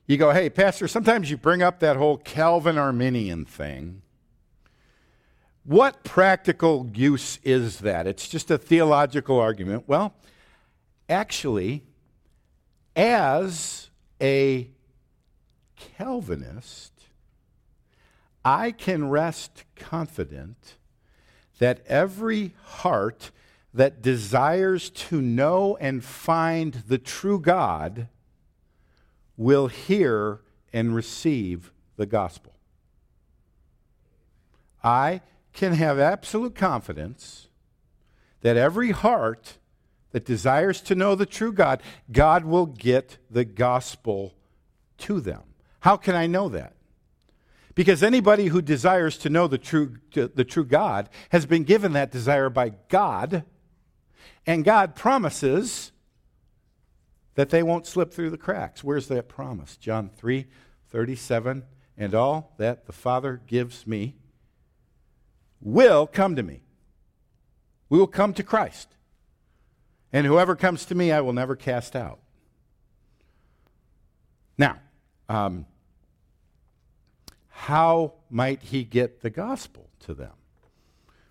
you 0.08 0.18
go, 0.18 0.32
hey, 0.32 0.50
Pastor, 0.50 0.88
sometimes 0.88 1.30
you 1.30 1.38
bring 1.38 1.62
up 1.62 1.80
that 1.80 1.98
whole 1.98 2.18
Calvin 2.18 2.78
Arminian 2.78 3.46
thing. 3.46 4.02
What 5.64 6.04
practical 6.04 6.90
use 6.94 7.40
is 7.44 7.80
that? 7.80 8.06
It's 8.06 8.28
just 8.28 8.52
a 8.52 8.58
theological 8.58 9.40
argument. 9.40 9.86
Well, 9.88 10.14
actually, 11.08 11.84
as 12.98 13.90
a 14.20 14.70
Calvinist, 15.98 16.92
I 18.46 18.72
can 18.72 19.10
rest 19.10 19.64
confident 19.76 20.76
that 21.60 21.86
every 21.88 22.56
heart 22.64 23.32
that 23.74 24.02
desires 24.02 24.90
to 24.90 25.22
know 25.22 25.78
and 25.80 26.04
find 26.04 26.74
the 26.88 26.98
true 26.98 27.40
God 27.40 28.08
will 29.38 29.68
hear 29.68 30.42
and 30.72 30.96
receive 30.96 31.72
the 31.96 32.06
gospel. 32.06 32.54
I 34.84 35.22
can 35.54 35.74
have 35.74 35.98
absolute 36.00 36.56
confidence 36.56 37.48
that 38.42 38.58
every 38.58 38.92
heart 38.92 39.58
that 40.12 40.26
desires 40.26 40.82
to 40.82 40.96
know 40.96 41.16
the 41.16 41.26
true 41.26 41.54
God, 41.54 41.82
God 42.12 42.46
will 42.46 42.66
get 42.66 43.18
the 43.32 43.46
gospel 43.46 44.36
to 45.00 45.20
them. 45.20 45.44
How 45.84 45.98
can 45.98 46.16
I 46.16 46.28
know 46.28 46.48
that? 46.48 46.78
Because 47.76 48.04
anybody 48.04 48.46
who 48.46 48.62
desires 48.62 49.18
to 49.18 49.30
know 49.30 49.48
the 49.48 49.58
true, 49.58 49.98
the 50.14 50.46
true 50.46 50.64
God 50.64 51.10
has 51.32 51.46
been 51.46 51.66
given 51.66 51.92
that 51.92 52.10
desire 52.10 52.50
by 52.50 52.70
God, 52.88 53.44
and 54.46 54.64
God 54.64 54.96
promises 54.96 55.92
that 57.36 57.50
they 57.50 57.62
won't 57.62 57.86
slip 57.86 58.14
through 58.14 58.30
the 58.30 58.38
cracks. 58.38 58.82
Where's 58.82 59.10
that 59.10 59.28
promise? 59.28 59.76
John 59.76 60.10
3 60.16 60.48
37. 60.90 61.64
And 61.98 62.16
all 62.16 62.54
that 62.58 62.86
the 62.86 62.94
Father 62.94 63.42
gives 63.46 63.86
me 63.86 64.16
will 65.60 66.08
come 66.08 66.38
to 66.38 66.44
me. 66.44 66.62
We 67.90 68.00
will 68.00 68.08
come 68.08 68.34
to 68.36 68.44
Christ. 68.44 68.88
And 70.14 70.26
whoever 70.26 70.56
comes 70.56 70.86
to 70.86 70.96
me, 70.96 71.12
I 71.12 71.20
will 71.20 71.34
never 71.34 71.58
cast 71.58 71.94
out. 71.94 72.20
Now, 74.58 74.78
um, 75.28 75.66
how 77.64 78.12
might 78.30 78.62
he 78.62 78.84
get 78.84 79.22
the 79.22 79.30
gospel 79.30 79.90
to 80.02 80.14
them? 80.14 80.34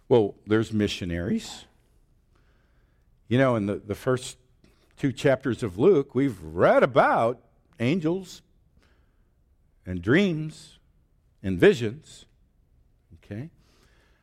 Well, 0.09 0.35
there's 0.47 0.73
missionaries. 0.73 1.67
You 3.29 3.37
know, 3.37 3.55
in 3.55 3.67
the, 3.67 3.75
the 3.75 3.95
first 3.95 4.39
two 4.97 5.13
chapters 5.13 5.63
of 5.63 5.79
Luke, 5.79 6.15
we've 6.15 6.43
read 6.43 6.83
about 6.83 7.39
angels 7.81 8.41
and 9.85 10.01
dreams 10.01 10.79
and 11.43 11.59
visions. 11.59 12.25
Okay? 13.17 13.51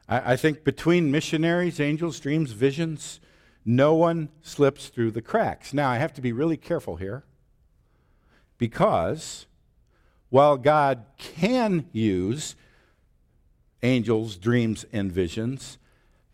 I, 0.07 0.33
I 0.33 0.35
think 0.35 0.63
between 0.63 1.11
missionaries, 1.11 1.79
angels, 1.79 2.19
dreams, 2.19 2.53
visions, 2.53 3.19
no 3.63 3.93
one 3.93 4.29
slips 4.41 4.87
through 4.87 5.11
the 5.11 5.21
cracks. 5.21 5.75
Now, 5.75 5.91
I 5.91 5.97
have 5.97 6.13
to 6.15 6.21
be 6.21 6.31
really 6.31 6.57
careful 6.57 6.95
here 6.95 7.23
because 8.57 9.45
while 10.29 10.57
God 10.57 11.05
can 11.17 11.87
use 11.91 12.55
angels, 13.81 14.37
dreams, 14.37 14.85
and 14.91 15.11
visions, 15.11 15.77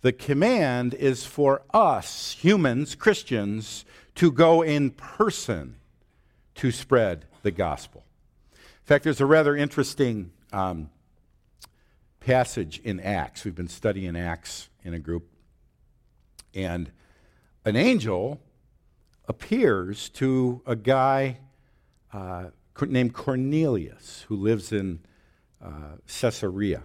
the 0.02 0.12
command 0.12 0.94
is 0.94 1.26
for 1.26 1.64
us, 1.74 2.34
humans, 2.34 2.96
Christians, 2.96 3.86
to 4.16 4.32
go 4.32 4.62
in 4.62 4.92
person 4.92 5.78
to 6.56 6.72
spread 6.72 7.26
the 7.42 7.52
gospel. 7.52 8.04
In 8.54 8.86
fact, 8.86 9.04
there's 9.04 9.22
a 9.22 9.26
rather 9.26 9.56
interesting 9.56 10.32
um, 10.54 10.90
passage 12.20 12.80
in 12.84 13.00
Acts. 13.00 13.46
We've 13.46 13.56
been 13.56 13.68
studying 13.68 14.16
Acts 14.16 14.70
in 14.84 14.94
a 14.94 15.00
group. 15.00 15.28
And 16.54 16.92
an 17.66 17.76
angel 17.76 18.40
appears 19.28 20.10
to 20.10 20.62
a 20.66 20.76
guy 20.76 21.40
uh, 22.14 22.46
named 22.82 23.14
Cornelius, 23.14 24.26
who 24.28 24.36
lives 24.36 24.72
in 24.72 25.00
uh, 25.64 25.98
Caesarea 26.08 26.84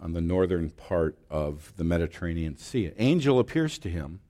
on 0.00 0.12
the 0.12 0.20
northern 0.20 0.70
part 0.70 1.16
of 1.30 1.72
the 1.76 1.84
Mediterranean 1.84 2.56
Sea. 2.56 2.86
An 2.86 2.94
angel 2.98 3.38
appears 3.38 3.78
to 3.78 3.88
him, 3.88 4.20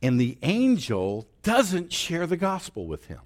and 0.00 0.20
the 0.20 0.38
angel 0.42 1.26
doesn't 1.42 1.92
share 1.92 2.26
the 2.26 2.36
gospel 2.36 2.86
with 2.86 3.06
him. 3.06 3.20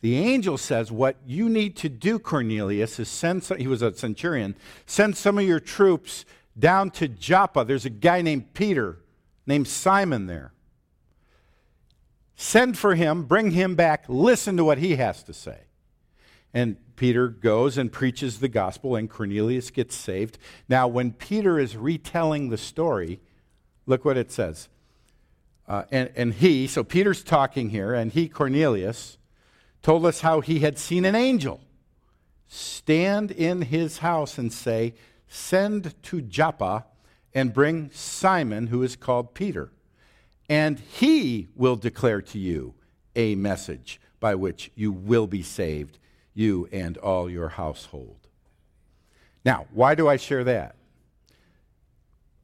The 0.00 0.16
angel 0.16 0.58
says, 0.58 0.90
What 0.90 1.16
you 1.26 1.48
need 1.48 1.76
to 1.76 1.88
do, 1.88 2.18
Cornelius, 2.18 2.98
is 2.98 3.08
send, 3.08 3.44
some, 3.44 3.58
he 3.58 3.68
was 3.68 3.82
a 3.82 3.94
centurion, 3.94 4.56
send 4.86 5.16
some 5.16 5.38
of 5.38 5.44
your 5.44 5.60
troops 5.60 6.24
down 6.58 6.90
to 6.92 7.08
Joppa. 7.08 7.64
There's 7.64 7.84
a 7.84 7.90
guy 7.90 8.22
named 8.22 8.52
Peter, 8.54 8.98
named 9.46 9.68
Simon 9.68 10.26
there. 10.26 10.51
Send 12.42 12.76
for 12.76 12.96
him, 12.96 13.22
bring 13.22 13.52
him 13.52 13.76
back, 13.76 14.04
listen 14.08 14.56
to 14.56 14.64
what 14.64 14.78
he 14.78 14.96
has 14.96 15.22
to 15.22 15.32
say. 15.32 15.60
And 16.52 16.76
Peter 16.96 17.28
goes 17.28 17.78
and 17.78 17.92
preaches 17.92 18.40
the 18.40 18.48
gospel, 18.48 18.96
and 18.96 19.08
Cornelius 19.08 19.70
gets 19.70 19.94
saved. 19.94 20.38
Now, 20.68 20.88
when 20.88 21.12
Peter 21.12 21.56
is 21.56 21.76
retelling 21.76 22.48
the 22.48 22.58
story, 22.58 23.20
look 23.86 24.04
what 24.04 24.16
it 24.16 24.32
says. 24.32 24.68
Uh, 25.68 25.84
and, 25.92 26.10
and 26.16 26.34
he, 26.34 26.66
so 26.66 26.82
Peter's 26.82 27.22
talking 27.22 27.70
here, 27.70 27.94
and 27.94 28.10
he, 28.10 28.28
Cornelius, 28.28 29.18
told 29.80 30.04
us 30.04 30.22
how 30.22 30.40
he 30.40 30.58
had 30.58 30.78
seen 30.78 31.04
an 31.04 31.14
angel 31.14 31.60
stand 32.48 33.30
in 33.30 33.62
his 33.62 33.98
house 33.98 34.36
and 34.36 34.52
say, 34.52 34.94
Send 35.28 35.94
to 36.02 36.20
Joppa 36.20 36.86
and 37.32 37.54
bring 37.54 37.92
Simon, 37.92 38.66
who 38.66 38.82
is 38.82 38.96
called 38.96 39.32
Peter 39.32 39.70
and 40.52 40.78
he 40.80 41.48
will 41.56 41.76
declare 41.76 42.20
to 42.20 42.38
you 42.38 42.74
a 43.16 43.34
message 43.36 43.98
by 44.20 44.34
which 44.34 44.70
you 44.74 44.92
will 44.92 45.26
be 45.26 45.42
saved, 45.42 45.98
you 46.34 46.68
and 46.70 46.98
all 46.98 47.30
your 47.30 47.48
household. 47.48 48.28
Now, 49.46 49.64
why 49.72 49.94
do 49.94 50.06
I 50.06 50.18
share 50.18 50.44
that? 50.44 50.76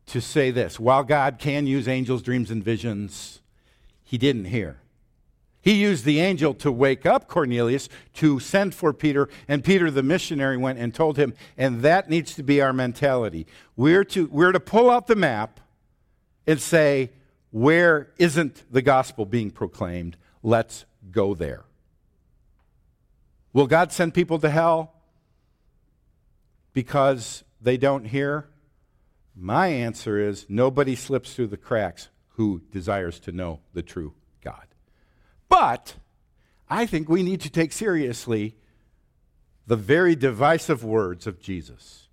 To 0.07 0.23
say 0.23 0.51
this 0.51 0.81
while 0.81 1.05
God 1.05 1.39
can 1.39 1.67
use 1.67 1.87
angels, 1.87 2.23
dreams, 2.23 2.51
and 2.51 2.65
visions, 2.65 3.43
he 4.03 4.17
didn't 4.17 4.47
hear. 4.47 4.79
He 5.61 5.75
used 5.75 6.07
the 6.07 6.21
angel 6.21 6.55
to 6.55 6.73
wake 6.73 7.05
up 7.05 7.29
Cornelius, 7.29 7.91
to 8.15 8.41
send 8.41 8.75
for 8.75 8.95
Peter, 8.95 9.29
and 9.47 9.63
Peter, 9.63 9.91
the 9.91 10.03
missionary, 10.03 10.57
went 10.57 10.79
and 10.79 10.95
told 10.95 11.19
him. 11.19 11.35
And 11.59 11.83
that 11.83 12.09
needs 12.09 12.35
to 12.37 12.43
be 12.43 12.63
our 12.63 12.73
mentality. 12.73 13.47
We're 13.77 14.05
to, 14.05 14.29
we're 14.29 14.53
to 14.53 14.61
pull 14.61 14.89
out 14.89 15.09
the 15.09 15.15
map 15.15 15.61
and 16.47 16.59
say, 16.59 17.11
where 17.51 18.13
isn't 18.19 18.65
the 18.73 18.83
gospel 18.83 19.25
being 19.25 19.51
proclaimed? 19.51 20.17
Let's 20.43 20.85
go 21.11 21.35
there. 21.35 21.65
Will 23.53 23.67
God 23.67 23.93
send 23.93 24.15
people 24.15 24.39
to 24.39 24.51
hell 24.51 24.95
because 26.73 27.45
they 27.61 27.77
don't 27.77 28.05
hear? 28.05 28.49
My 29.35 29.69
answer 29.69 30.19
is 30.19 30.47
nobody 30.49 30.95
slips 30.95 31.35
through 31.35 31.47
the 31.49 31.57
cracks 31.57 32.09
who 32.31 32.63
desires 32.71 33.19
to 33.21 33.33
know 33.33 33.61
the 33.73 33.83
true 33.83 34.15
God. 34.43 34.67
But 35.49 35.95
I 36.69 36.87
think 36.87 37.09
we 37.09 37.23
need 37.23 37.41
to 37.41 37.51
take 37.51 37.73
seriously 37.73 38.57
the 39.67 39.77
very 39.77 40.15
divisive 40.15 40.85
words 40.85 41.27
of 41.27 41.41
Jesus 41.41 42.09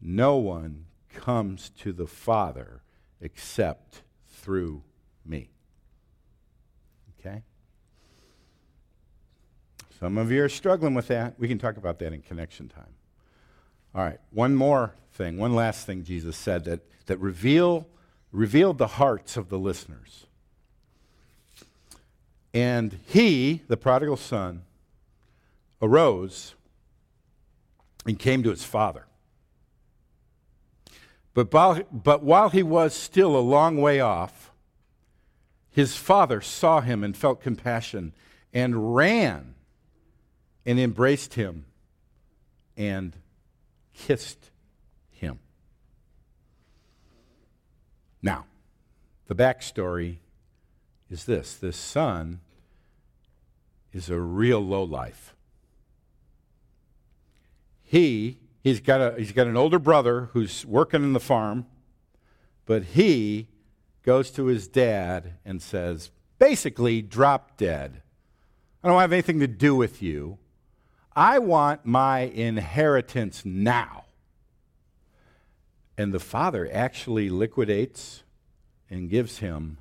No 0.00 0.36
one 0.36 0.86
comes 1.12 1.70
to 1.80 1.92
the 1.92 2.06
Father 2.06 2.82
except 3.20 4.02
through 4.40 4.82
me. 5.24 5.50
Okay? 7.18 7.42
Some 9.98 10.18
of 10.18 10.32
you 10.32 10.42
are 10.42 10.48
struggling 10.48 10.94
with 10.94 11.08
that. 11.08 11.38
We 11.38 11.46
can 11.48 11.58
talk 11.58 11.76
about 11.76 11.98
that 11.98 12.12
in 12.12 12.22
connection 12.22 12.68
time. 12.68 12.94
All 13.94 14.02
right, 14.02 14.18
one 14.30 14.54
more 14.54 14.94
thing, 15.12 15.36
one 15.36 15.54
last 15.54 15.86
thing 15.86 16.04
Jesus 16.04 16.36
said 16.36 16.64
that, 16.64 16.80
that 17.06 17.18
reveal, 17.18 17.86
revealed 18.32 18.78
the 18.78 18.86
hearts 18.86 19.36
of 19.36 19.48
the 19.48 19.58
listeners. 19.58 20.26
And 22.54 22.98
he, 23.06 23.62
the 23.68 23.76
prodigal 23.76 24.16
son, 24.16 24.62
arose 25.82 26.54
and 28.06 28.18
came 28.18 28.42
to 28.42 28.50
his 28.50 28.64
father. 28.64 29.06
But 31.44 31.52
while, 31.54 31.82
but 31.90 32.22
while 32.22 32.50
he 32.50 32.62
was 32.62 32.94
still 32.94 33.34
a 33.34 33.40
long 33.40 33.80
way 33.80 33.98
off, 33.98 34.52
his 35.70 35.96
father 35.96 36.42
saw 36.42 36.82
him 36.82 37.02
and 37.02 37.16
felt 37.16 37.40
compassion 37.40 38.12
and 38.52 38.94
ran 38.94 39.54
and 40.66 40.78
embraced 40.78 41.34
him 41.34 41.64
and 42.76 43.16
kissed 43.94 44.50
him. 45.10 45.38
Now, 48.20 48.44
the 49.26 49.34
backstory 49.34 50.16
is 51.08 51.24
this 51.24 51.54
this 51.54 51.76
son 51.78 52.40
is 53.94 54.10
a 54.10 54.20
real 54.20 54.60
low 54.60 54.82
life. 54.82 55.34
He, 57.82 58.39
he's 58.62 58.80
got, 58.80 59.00
a, 59.00 59.18
he's 59.18 59.32
got 59.32 59.46
an 59.46 59.56
older 59.56 59.78
brother 59.78 60.30
who's 60.32 60.64
working 60.66 61.02
in 61.02 61.12
the 61.12 61.20
farm, 61.20 61.66
but 62.66 62.82
he 62.82 63.48
goes 64.02 64.30
to 64.32 64.46
his 64.46 64.68
dad 64.68 65.34
and 65.44 65.60
says, 65.60 66.10
basically, 66.38 67.02
drop 67.02 67.56
dead. 67.56 68.02
I 68.82 68.88
don't 68.88 69.00
have 69.00 69.12
anything 69.12 69.40
to 69.40 69.46
do 69.46 69.74
with 69.74 70.02
you. 70.02 70.38
I 71.14 71.38
want 71.38 71.84
my 71.84 72.20
inheritance 72.20 73.44
now. 73.44 74.04
And 75.98 76.14
the 76.14 76.20
father 76.20 76.68
actually 76.72 77.28
liquidates 77.28 78.22
and 78.88 79.10
gives 79.10 79.38
him 79.38 79.78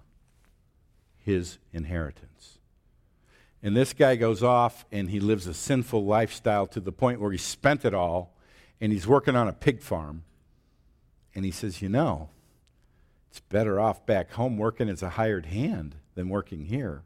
his 1.18 1.60
inheritance. 1.72 2.58
And 3.62 3.76
this 3.76 3.94
guy 3.94 4.16
goes 4.16 4.42
off 4.44 4.86
and 4.92 5.10
he 5.10 5.20
lives 5.20 5.48
a 5.48 5.54
sinful 5.54 6.06
lifestyle 6.06 6.68
to 6.68 6.80
the 6.80 6.92
point 6.92 7.22
where 7.22 7.32
he 7.32 7.38
spent 7.38 7.86
it 7.86 7.94
all 7.94 8.36
and 8.82 8.92
he's 8.92 9.08
working 9.08 9.36
on 9.36 9.48
a 9.48 9.54
pig 9.54 9.82
farm. 9.82 10.24
And 11.36 11.46
he 11.46 11.52
says, 11.52 11.82
You 11.82 11.90
know, 11.90 12.30
it's 13.30 13.40
better 13.40 13.80
off 13.80 14.06
back 14.06 14.32
home 14.32 14.58
working 14.58 14.90
as 14.90 15.04
a 15.04 15.12
hired 15.12 15.48
hand 15.48 15.96
than 16.16 16.30
working 16.30 16.66
here. 16.66 17.04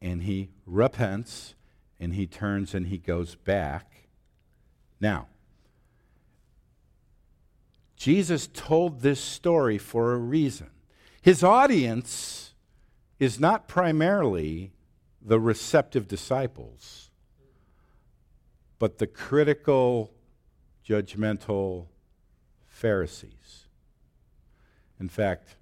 And 0.00 0.22
he 0.22 0.50
repents 0.66 1.54
and 1.98 2.14
he 2.14 2.26
turns 2.26 2.74
and 2.74 2.86
he 2.86 2.98
goes 2.98 3.34
back. 3.34 4.08
Now, 5.00 5.28
Jesus 7.96 8.48
told 8.52 9.00
this 9.00 9.20
story 9.20 9.78
for 9.78 10.12
a 10.12 10.18
reason. 10.18 10.70
His 11.22 11.42
audience 11.42 12.52
is 13.18 13.40
not 13.40 13.66
primarily 13.66 14.72
the 15.20 15.40
receptive 15.40 16.06
disciples, 16.06 17.05
but 18.78 18.98
the 18.98 19.06
critical, 19.06 20.12
judgmental 20.86 21.86
Pharisees. 22.66 23.66
In 25.00 25.08
fact, 25.08 25.56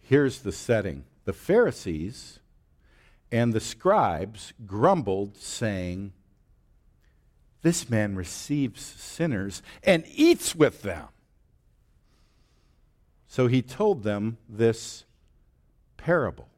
here's 0.00 0.40
the 0.40 0.52
setting 0.52 1.04
the 1.24 1.32
Pharisees 1.32 2.38
and 3.30 3.52
the 3.52 3.60
scribes 3.60 4.54
grumbled, 4.66 5.36
saying, 5.36 6.12
This 7.62 7.90
man 7.90 8.16
receives 8.16 8.80
sinners 8.80 9.62
and 9.82 10.04
eats 10.14 10.54
with 10.54 10.82
them. 10.82 11.08
So 13.26 13.46
he 13.46 13.60
told 13.60 14.02
them 14.02 14.38
this 14.48 15.04
parable. 15.98 16.48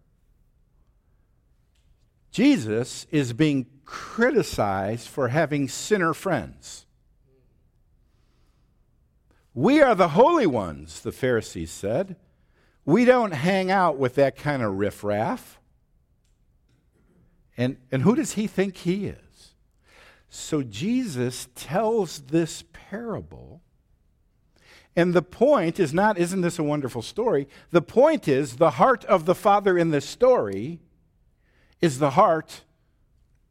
Jesus 2.31 3.07
is 3.11 3.33
being 3.33 3.67
criticized 3.91 5.09
for 5.09 5.29
having 5.29 5.69
sinner 5.69 6.15
friends. 6.15 6.87
We 9.53 9.83
are 9.83 9.97
the 9.97 10.11
holy 10.11 10.47
ones, 10.47 11.01
the 11.01 11.11
Pharisees 11.11 11.73
said. 11.73 12.15
We 12.85 13.05
don't 13.05 13.33
hang 13.33 13.71
out 13.71 13.99
with 13.99 14.15
that 14.15 14.37
kind 14.37 14.63
of 14.63 14.79
riffraff. 14.79 15.59
And, 17.57 17.77
and 17.91 18.03
who 18.03 18.15
does 18.15 18.35
he 18.35 18.47
think 18.47 18.77
he 18.79 19.07
is? 19.07 19.55
So 20.29 20.63
Jesus 20.63 21.49
tells 21.57 22.21
this 22.21 22.63
parable 22.73 23.61
and 24.97 25.15
the 25.15 25.23
point 25.23 25.79
is 25.79 25.95
not, 25.95 26.19
isn't 26.19 26.41
this 26.41 26.59
a 26.59 26.65
wonderful 26.65 27.03
story? 27.03 27.49
The 27.71 27.83
point 27.83 28.27
is, 28.27 28.57
the 28.57 28.73
heart 28.73 29.05
of 29.05 29.25
the 29.25 29.35
Father 29.35 29.79
in 29.79 29.91
this 29.91 30.05
story 30.05 30.81
is 31.81 31.99
the 31.99 32.11
heart 32.11 32.63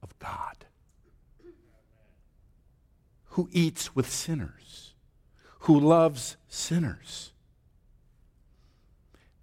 of 0.01 0.17
God, 0.19 0.65
who 3.25 3.49
eats 3.51 3.95
with 3.95 4.09
sinners, 4.09 4.93
who 5.62 5.79
loves 5.79 6.38
sinners. 6.47 7.31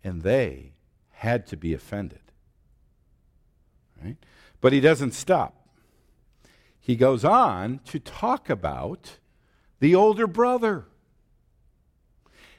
And 0.03 0.23
they 0.23 0.73
had 1.11 1.47
to 1.49 1.57
be 1.57 1.75
offended. 1.75 2.21
Right? 4.03 4.16
But 4.61 4.73
he 4.73 4.81
doesn't 4.81 5.12
stop. 5.12 5.69
He 6.79 6.95
goes 6.95 7.25
on 7.25 7.81
to 7.87 7.99
talk 7.99 8.49
about 8.49 9.19
the 9.81 9.95
older 9.95 10.27
brother 10.27 10.87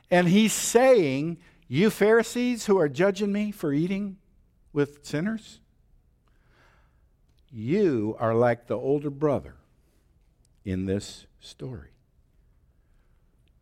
and 0.09 0.27
he's 0.27 0.53
saying, 0.53 1.37
You 1.67 1.89
Pharisees 1.89 2.65
who 2.65 2.77
are 2.79 2.89
judging 2.89 3.31
me 3.31 3.51
for 3.51 3.73
eating 3.73 4.17
with 4.71 5.05
sinners, 5.05 5.59
you 7.51 8.15
are 8.19 8.33
like 8.33 8.67
the 8.67 8.77
older 8.77 9.09
brother 9.09 9.55
in 10.65 10.85
this 10.85 11.25
story. 11.39 11.91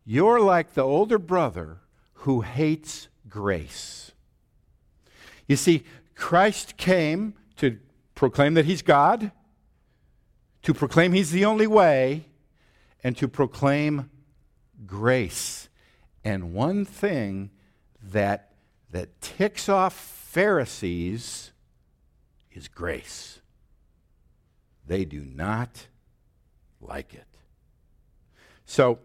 You're 0.04 0.40
like 0.40 0.74
the 0.74 0.82
older 0.82 1.18
brother 1.18 1.78
who 2.20 2.40
hates 2.40 3.08
grace. 3.28 4.12
You 5.46 5.56
see, 5.56 5.84
Christ 6.14 6.76
came 6.76 7.34
to 7.56 7.78
proclaim 8.14 8.54
that 8.54 8.64
he's 8.64 8.82
God, 8.82 9.30
to 10.62 10.74
proclaim 10.74 11.12
he's 11.12 11.30
the 11.30 11.44
only 11.44 11.66
way, 11.66 12.26
and 13.04 13.16
to 13.18 13.28
proclaim 13.28 14.10
grace. 14.86 15.68
And 16.24 16.52
one 16.52 16.84
thing 16.84 17.50
that, 18.02 18.52
that 18.90 19.20
ticks 19.20 19.68
off 19.68 19.94
Pharisees 19.94 21.52
is 22.52 22.68
grace. 22.68 23.40
They 24.86 25.04
do 25.04 25.24
not 25.24 25.86
like 26.80 27.14
it. 27.14 27.26
So 28.64 28.98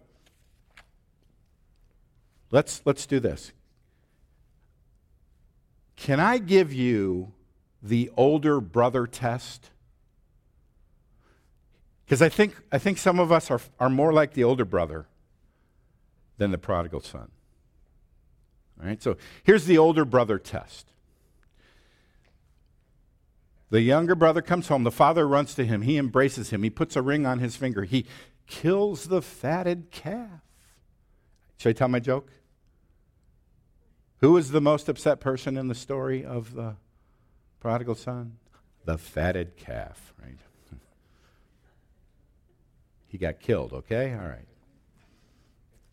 let's, 2.51 2.81
let's 2.85 3.05
do 3.05 3.19
this. 3.19 3.51
Can 5.95 6.19
I 6.19 6.37
give 6.37 6.73
you 6.73 7.33
the 7.81 8.11
older 8.17 8.59
brother 8.59 9.07
test? 9.07 9.69
Because 12.05 12.21
I 12.21 12.29
think, 12.29 12.55
I 12.71 12.77
think 12.77 12.97
some 12.97 13.19
of 13.19 13.31
us 13.31 13.49
are, 13.49 13.61
are 13.79 13.89
more 13.89 14.11
like 14.11 14.33
the 14.33 14.43
older 14.43 14.65
brother 14.65 15.07
than 16.37 16.51
the 16.51 16.57
prodigal 16.57 17.01
son. 17.01 17.29
All 18.81 18.87
right, 18.87 19.01
so 19.01 19.15
here's 19.43 19.65
the 19.65 19.77
older 19.77 20.05
brother 20.05 20.39
test. 20.39 20.91
The 23.71 23.81
younger 23.81 24.15
brother 24.15 24.41
comes 24.41 24.67
home. 24.67 24.83
The 24.83 24.91
father 24.91 25.25
runs 25.25 25.55
to 25.55 25.65
him. 25.65 25.81
He 25.81 25.97
embraces 25.97 26.49
him. 26.49 26.61
He 26.61 26.69
puts 26.69 26.97
a 26.97 27.01
ring 27.01 27.25
on 27.25 27.39
his 27.39 27.55
finger. 27.55 27.85
He 27.85 28.05
kills 28.45 29.05
the 29.05 29.21
fatted 29.21 29.91
calf. 29.91 30.41
Should 31.57 31.69
I 31.69 31.73
tell 31.73 31.87
my 31.87 32.01
joke? 32.01 32.29
Who 34.19 34.33
was 34.33 34.51
the 34.51 34.59
most 34.59 34.89
upset 34.89 35.21
person 35.21 35.57
in 35.57 35.69
the 35.69 35.75
story 35.75 36.25
of 36.25 36.53
the 36.53 36.75
prodigal 37.61 37.95
son? 37.95 38.37
The 38.83 38.97
fatted 38.97 39.55
calf, 39.55 40.13
right? 40.21 40.37
he 43.07 43.17
got 43.17 43.39
killed, 43.39 43.71
okay? 43.71 44.13
All 44.13 44.27
right. 44.27 44.47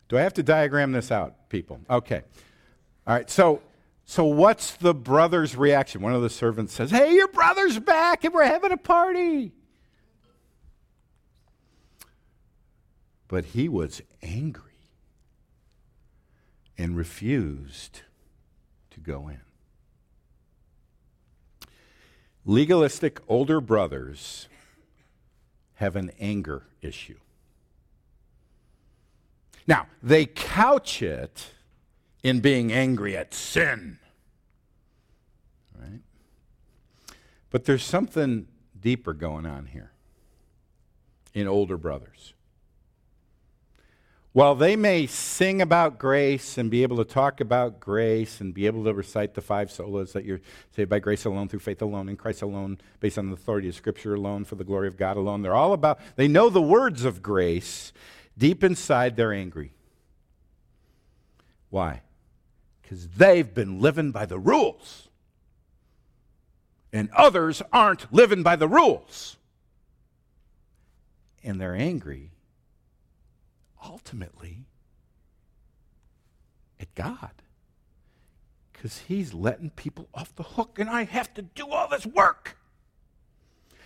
Do 0.09 0.17
I 0.17 0.21
have 0.21 0.33
to 0.33 0.43
diagram 0.43 0.91
this 0.91 1.11
out, 1.11 1.47
people? 1.47 1.79
Okay. 1.89 2.23
All 3.07 3.13
right. 3.13 3.29
So, 3.29 3.61
so, 4.09 4.25
what's 4.25 4.71
the 4.71 4.95
brother's 4.95 5.55
reaction? 5.55 6.01
One 6.01 6.15
of 6.15 6.23
the 6.23 6.31
servants 6.31 6.73
says, 6.73 6.89
Hey, 6.89 7.13
your 7.13 7.27
brother's 7.27 7.77
back 7.77 8.23
and 8.23 8.33
we're 8.33 8.43
having 8.43 8.71
a 8.71 8.77
party. 8.77 9.51
But 13.27 13.45
he 13.45 13.69
was 13.69 14.01
angry 14.23 14.63
and 16.75 16.97
refused 16.97 18.01
to 18.89 18.99
go 18.99 19.27
in. 19.27 19.41
Legalistic 22.45 23.19
older 23.27 23.61
brothers 23.61 24.49
have 25.75 25.95
an 25.95 26.09
anger 26.19 26.63
issue. 26.81 27.19
Now, 29.67 29.85
they 30.01 30.25
couch 30.25 31.03
it 31.03 31.51
in 32.23 32.39
being 32.39 32.71
angry 32.71 33.15
at 33.15 33.33
sin. 33.33 33.99
Right? 35.79 36.01
But 37.49 37.65
there's 37.65 37.83
something 37.83 38.47
deeper 38.79 39.13
going 39.13 39.45
on 39.45 39.67
here 39.67 39.91
in 41.33 41.47
older 41.47 41.77
brothers. 41.77 42.33
While 44.31 44.53
they 44.53 44.75
may 44.75 45.07
sing 45.07 45.59
about 45.59 45.97
grace 45.97 46.57
and 46.59 46.69
be 46.69 46.83
able 46.83 46.97
to 46.97 47.03
talk 47.03 47.41
about 47.41 47.79
grace 47.79 48.39
and 48.41 48.53
be 48.53 48.67
able 48.67 48.83
to 48.83 48.93
recite 48.93 49.33
the 49.33 49.41
five 49.41 49.69
solas 49.69 50.11
that 50.11 50.23
you're 50.23 50.41
saved 50.75 50.89
by 50.89 50.99
grace 50.99 51.25
alone, 51.25 51.47
through 51.47 51.59
faith 51.59 51.81
alone, 51.81 52.07
in 52.07 52.15
Christ 52.15 52.43
alone, 52.43 52.77
based 52.99 53.17
on 53.17 53.27
the 53.27 53.33
authority 53.33 53.69
of 53.69 53.75
Scripture 53.75 54.13
alone, 54.13 54.45
for 54.45 54.55
the 54.55 54.63
glory 54.63 54.87
of 54.87 54.97
God 54.97 55.17
alone, 55.17 55.41
they're 55.41 55.55
all 55.55 55.73
about, 55.73 55.99
they 56.15 56.27
know 56.27 56.49
the 56.49 56.61
words 56.61 57.05
of 57.05 57.23
grace. 57.23 57.91
Deep 58.37 58.63
inside, 58.63 59.15
they're 59.15 59.33
angry. 59.33 59.73
Why? 61.71 62.01
Because 62.89 63.07
they've 63.09 63.53
been 63.53 63.79
living 63.79 64.09
by 64.09 64.25
the 64.25 64.39
rules. 64.39 65.09
And 66.91 67.11
others 67.15 67.61
aren't 67.71 68.11
living 68.11 68.41
by 68.41 68.55
the 68.55 68.67
rules. 68.67 69.37
And 71.43 71.61
they're 71.61 71.75
angry 71.75 72.31
ultimately 73.85 74.65
at 76.79 76.95
God. 76.95 77.29
Because 78.73 79.03
He's 79.07 79.35
letting 79.35 79.69
people 79.69 80.09
off 80.15 80.35
the 80.35 80.41
hook, 80.41 80.79
and 80.79 80.89
I 80.89 81.03
have 81.03 81.31
to 81.35 81.43
do 81.43 81.69
all 81.69 81.87
this 81.89 82.07
work. 82.07 82.57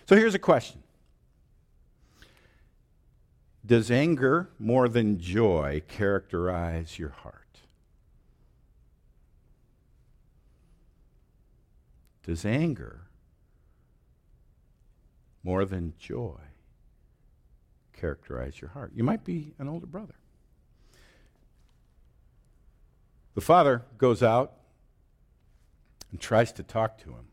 So 0.08 0.16
here's 0.16 0.34
a 0.34 0.38
question 0.38 0.82
Does 3.66 3.90
anger 3.90 4.48
more 4.58 4.88
than 4.88 5.20
joy 5.20 5.82
characterize 5.88 6.98
your 6.98 7.10
heart? 7.10 7.43
Does 12.24 12.44
anger 12.44 13.02
more 15.42 15.64
than 15.64 15.92
joy 15.98 16.40
characterize 17.92 18.60
your 18.60 18.70
heart. 18.70 18.92
You 18.94 19.04
might 19.04 19.24
be 19.24 19.54
an 19.58 19.68
older 19.68 19.86
brother. 19.86 20.14
The 23.34 23.40
father 23.40 23.82
goes 23.98 24.22
out 24.22 24.52
and 26.10 26.20
tries 26.20 26.52
to 26.52 26.62
talk 26.62 26.98
to 26.98 27.10
him. 27.10 27.26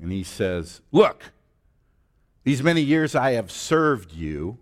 And 0.00 0.12
he 0.12 0.22
says, 0.22 0.80
Look, 0.92 1.32
these 2.44 2.62
many 2.62 2.82
years 2.82 3.14
I 3.14 3.32
have 3.32 3.50
served 3.50 4.12
you. 4.12 4.58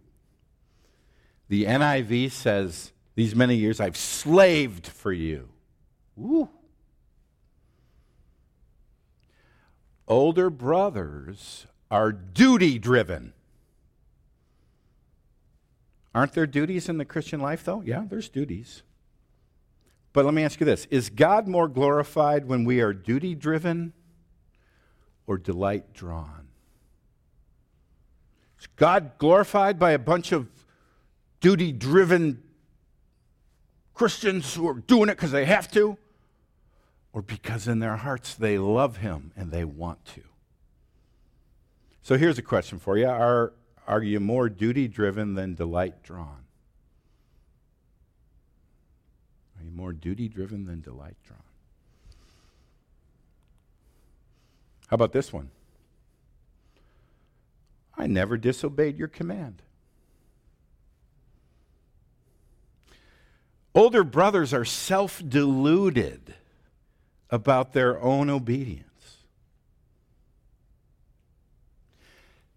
The 1.49 1.65
NIV 1.65 2.31
says, 2.31 2.93
These 3.15 3.35
many 3.35 3.57
years 3.57 3.81
I've 3.81 3.97
slaved 3.97 4.87
for 4.87 5.13
you. 5.13 5.49
Woo. 6.17 6.49
Older 10.07 10.51
brothers 10.51 11.67
are 11.91 12.13
duty 12.13 12.79
driven. 12.79 13.33
Aren't 16.15 16.33
there 16.33 16.47
duties 16.47 16.89
in 16.89 16.99
the 16.99 17.05
Christian 17.05 17.41
life, 17.41 17.65
though? 17.65 17.83
Yeah, 17.85 18.05
there's 18.09 18.29
duties. 18.29 18.83
But 20.13 20.25
let 20.25 20.33
me 20.33 20.45
ask 20.45 20.61
you 20.61 20.67
this 20.67 20.87
Is 20.91 21.11
God 21.11 21.49
more 21.49 21.69
glorified 21.69 22.47
when 22.47 22.65
we 22.65 22.81
are 22.81 22.93
duty 22.93 23.35
driven 23.35 23.93
or 25.27 25.39
delight 25.39 25.93
drawn? 25.93 26.49
Is 28.61 28.69
God 28.77 29.13
glorified 29.19 29.79
by 29.79 29.91
a 29.91 29.99
bunch 29.99 30.33
of 30.33 30.49
duty 31.41 31.73
driven 31.73 32.43
Christians 33.93 34.55
who 34.55 34.69
are 34.69 34.75
doing 34.75 35.09
it 35.09 35.17
because 35.17 35.33
they 35.33 35.45
have 35.47 35.71
to? 35.73 35.99
Or 37.15 37.23
because 37.23 37.69
in 37.69 37.79
their 37.79 37.97
hearts 37.97 38.35
they 38.35 38.59
love 38.59 38.99
Him 38.99 39.31
and 39.37 39.53
they 39.53 39.65
want 39.65 40.05
to? 40.07 40.23
So 42.03 42.19
here's 42.19 42.39
a 42.39 42.43
question 42.43 42.79
for 42.79 42.99
you 42.99 43.07
Are 43.07 43.53
are 43.87 44.03
you 44.03 44.19
more 44.19 44.49
duty 44.49 44.89
driven 44.89 45.35
than 45.35 45.55
delight 45.55 46.03
drawn? 46.03 46.45
Are 49.59 49.65
you 49.65 49.71
more 49.71 49.93
duty 49.93 50.29
driven 50.29 50.67
than 50.67 50.81
delight 50.81 51.17
drawn? 51.25 51.39
How 54.89 54.97
about 54.97 55.13
this 55.13 55.33
one? 55.33 55.51
I 57.97 58.09
never 58.09 58.37
disobeyed 58.37 58.99
your 58.99 59.09
command. 59.09 59.63
Older 63.73 64.03
brothers 64.03 64.53
are 64.53 64.65
self 64.65 65.23
deluded 65.27 66.35
about 67.35 67.73
their 67.73 68.01
own 68.01 68.31
obedience. 68.31 68.85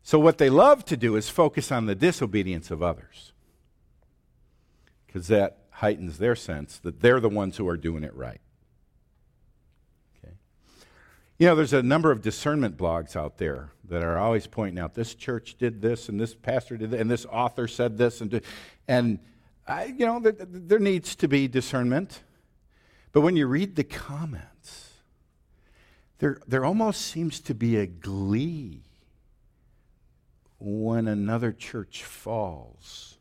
So, 0.04 0.20
what 0.20 0.38
they 0.38 0.52
love 0.52 0.86
to 0.86 0.96
do 0.96 1.16
is 1.16 1.30
focus 1.30 1.72
on 1.72 1.88
the 1.88 1.96
disobedience 1.96 2.70
of 2.70 2.84
others 2.84 3.34
because 5.08 5.28
that 5.30 5.58
heightens 5.72 6.20
their 6.20 6.36
sense 6.36 6.78
that 6.78 7.02
they're 7.02 7.20
the 7.20 7.28
ones 7.28 7.58
who 7.58 7.68
are 7.68 7.76
doing 7.76 8.04
it 8.04 8.16
right. 8.16 8.40
Okay. 10.24 10.36
You 11.40 11.48
know, 11.48 11.56
there's 11.56 11.74
a 11.74 11.82
number 11.82 12.12
of 12.12 12.22
discernment 12.22 12.78
blogs 12.78 13.16
out 13.16 13.40
there 13.40 13.72
that 13.90 14.04
are 14.04 14.20
always 14.20 14.46
pointing 14.46 14.78
out 14.78 14.94
this 14.94 15.16
church 15.16 15.56
did 15.58 15.82
this, 15.82 16.08
and 16.08 16.20
this 16.20 16.36
pastor 16.36 16.78
did 16.78 16.92
that, 16.92 17.00
and 17.00 17.10
this 17.10 17.26
author 17.26 17.68
said 17.68 17.98
this, 17.98 18.22
and, 18.22 18.42
and 18.88 19.18
I, 19.68 19.86
you 19.86 20.06
know, 20.06 20.20
there, 20.20 20.34
there 20.38 20.80
needs 20.80 21.16
to 21.16 21.28
be 21.28 21.48
discernment. 21.48 22.22
But 23.12 23.22
when 23.22 23.36
you 23.36 23.48
read 23.48 23.76
the 23.76 23.84
comments, 23.84 24.57
there, 26.20 26.40
there 26.48 26.66
almost 26.66 27.02
seems 27.02 27.40
to 27.42 27.54
be 27.54 27.78
a 27.78 27.86
glee 27.86 28.84
when 30.60 31.08
another 31.08 31.52
church 31.52 32.04
falls 32.04 33.18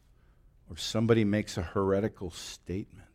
or 0.70 0.76
somebody 0.76 1.24
makes 1.24 1.56
a 1.56 1.62
heretical 1.62 2.30
statement. 2.30 3.06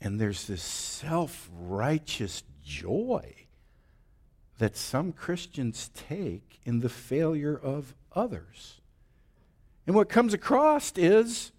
And 0.00 0.18
there's 0.18 0.46
this 0.46 0.62
self 0.62 1.50
righteous 1.52 2.42
joy 2.64 3.34
that 4.58 4.76
some 4.76 5.12
Christians 5.12 5.90
take 5.94 6.60
in 6.64 6.80
the 6.80 6.88
failure 6.88 7.58
of 7.58 7.94
others. 8.14 8.80
And 9.86 9.94
what 9.94 10.08
comes 10.08 10.34
across 10.34 10.92
is 10.96 11.52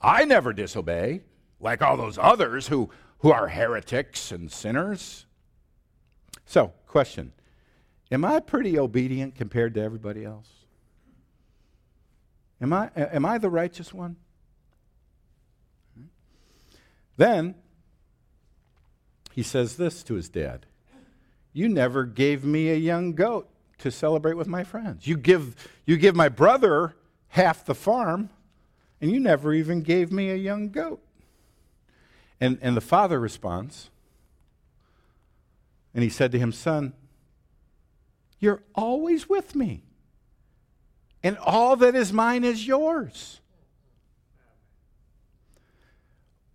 I 0.00 0.24
never 0.24 0.52
disobey, 0.52 1.22
like 1.60 1.82
all 1.82 1.96
those 1.96 2.18
others 2.18 2.68
who, 2.68 2.90
who 3.18 3.32
are 3.32 3.48
heretics 3.48 4.32
and 4.32 4.50
sinners. 4.50 5.26
So, 6.50 6.72
question 6.88 7.30
Am 8.10 8.24
I 8.24 8.40
pretty 8.40 8.76
obedient 8.76 9.36
compared 9.36 9.72
to 9.74 9.80
everybody 9.80 10.24
else? 10.24 10.48
Am 12.60 12.72
I, 12.72 12.90
am 12.96 13.24
I 13.24 13.38
the 13.38 13.48
righteous 13.48 13.94
one? 13.94 14.16
Then 17.16 17.54
he 19.30 19.44
says 19.44 19.76
this 19.76 20.02
to 20.02 20.14
his 20.14 20.28
dad 20.28 20.66
You 21.52 21.68
never 21.68 22.04
gave 22.04 22.44
me 22.44 22.70
a 22.70 22.74
young 22.74 23.12
goat 23.12 23.48
to 23.78 23.92
celebrate 23.92 24.34
with 24.34 24.48
my 24.48 24.64
friends. 24.64 25.06
You 25.06 25.16
give, 25.16 25.54
you 25.86 25.96
give 25.96 26.16
my 26.16 26.28
brother 26.28 26.96
half 27.28 27.64
the 27.64 27.76
farm, 27.76 28.28
and 29.00 29.12
you 29.12 29.20
never 29.20 29.54
even 29.54 29.82
gave 29.82 30.10
me 30.10 30.30
a 30.30 30.36
young 30.36 30.70
goat. 30.70 31.00
And, 32.40 32.58
and 32.60 32.76
the 32.76 32.80
father 32.80 33.20
responds, 33.20 33.90
and 35.94 36.02
he 36.02 36.10
said 36.10 36.32
to 36.32 36.38
him, 36.38 36.52
Son, 36.52 36.92
you're 38.38 38.62
always 38.74 39.28
with 39.28 39.54
me. 39.54 39.82
And 41.22 41.36
all 41.38 41.76
that 41.76 41.94
is 41.94 42.12
mine 42.12 42.44
is 42.44 42.66
yours. 42.66 43.40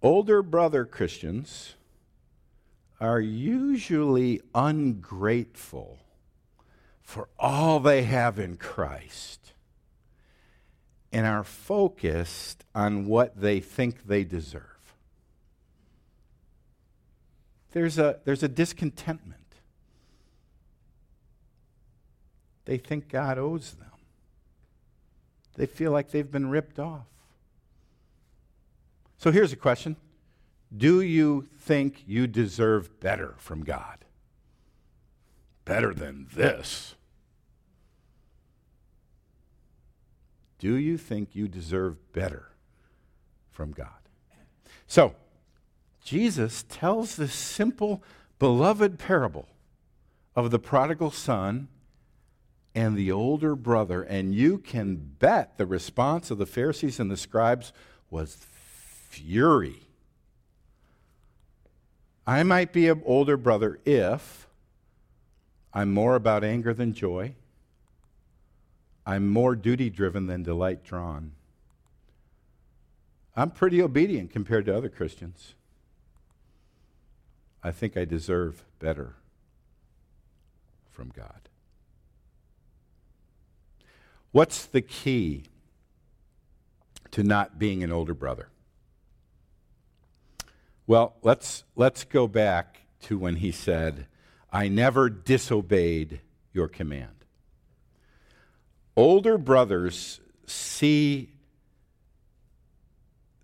Older 0.02 0.42
brother 0.42 0.86
Christians 0.86 1.76
are 3.00 3.20
usually 3.20 4.42
ungrateful 4.54 6.00
for 7.02 7.30
all 7.38 7.80
they 7.80 8.04
have 8.04 8.40
in 8.40 8.58
Christ 8.58 9.54
and 11.12 11.26
are 11.26 11.44
focused 11.44 12.66
on 12.74 13.06
what 13.06 13.40
they 13.40 13.60
think 13.60 14.08
they 14.08 14.24
deserve. 14.24 14.75
There's 17.76 18.00
a, 18.00 18.20
there's 18.24 18.42
a 18.42 18.48
discontentment. 18.48 19.42
they 22.64 22.78
think 22.78 23.10
God 23.10 23.38
owes 23.38 23.74
them. 23.74 23.92
they 25.58 25.66
feel 25.66 25.92
like 25.92 26.10
they've 26.10 26.32
been 26.32 26.50
ripped 26.50 26.80
off. 26.80 27.06
So 29.18 29.30
here's 29.30 29.52
a 29.52 29.58
question 29.58 29.98
Do 30.76 31.02
you 31.02 31.50
think 31.60 32.06
you 32.08 32.28
deserve 32.28 33.02
better 33.02 33.36
from 33.40 33.66
God? 33.66 34.06
Better 35.66 35.94
than 35.94 36.28
this? 36.34 36.96
Do 40.60 40.78
you 40.78 40.98
think 40.98 41.36
you 41.36 41.50
deserve 41.50 42.14
better 42.14 42.52
from 43.52 43.74
God? 43.74 43.90
So, 44.88 45.14
Jesus 46.06 46.64
tells 46.70 47.16
this 47.16 47.34
simple, 47.34 48.04
beloved 48.38 49.00
parable 49.00 49.50
of 50.36 50.52
the 50.52 50.60
prodigal 50.60 51.10
son 51.10 51.68
and 52.76 52.96
the 52.96 53.12
older 53.12 53.56
brother, 53.56 54.04
and 54.04 54.36
you 54.36 54.60
can 54.60 54.98
bet 54.98 55.58
the 55.58 55.66
response 55.66 56.30
of 56.30 56.38
the 56.38 56.46
Pharisees 56.46 57.00
and 57.00 57.10
the 57.10 57.18
scribes 57.18 57.74
was 58.12 58.38
fury. 59.10 59.82
I 62.28 62.44
might 62.44 62.72
be 62.72 62.88
an 62.88 63.02
older 63.04 63.36
brother 63.36 63.80
if 63.84 64.48
I'm 65.74 65.92
more 65.92 66.16
about 66.16 66.44
anger 66.44 66.74
than 66.74 66.94
joy. 66.94 67.34
I'm 69.08 69.28
more 69.28 69.56
duty 69.56 69.90
driven 69.90 70.28
than 70.28 70.44
delight 70.44 70.84
drawn. 70.84 71.32
I'm 73.36 73.50
pretty 73.50 73.82
obedient 73.82 74.30
compared 74.30 74.68
to 74.68 74.78
other 74.78 74.90
Christians. 74.90 75.56
I 77.66 77.72
think 77.72 77.98
I 77.98 78.06
deserve 78.06 78.64
better 78.78 79.16
from 80.92 81.10
God. 81.10 81.50
What's 84.32 84.68
the 84.68 84.82
key 84.82 85.46
to 87.10 87.24
not 87.24 87.58
being 87.58 87.84
an 87.84 87.92
older 87.92 88.14
brother? 88.14 88.50
Well, 90.86 91.16
let's, 91.24 91.64
let's 91.76 92.04
go 92.04 92.28
back 92.28 92.82
to 93.06 93.18
when 93.18 93.38
he 93.38 93.52
said, 93.52 94.06
I 94.54 94.68
never 94.68 95.10
disobeyed 95.10 96.22
your 96.54 96.68
command. 96.68 97.26
Older 98.96 99.40
brothers 99.40 100.20
see 100.46 101.32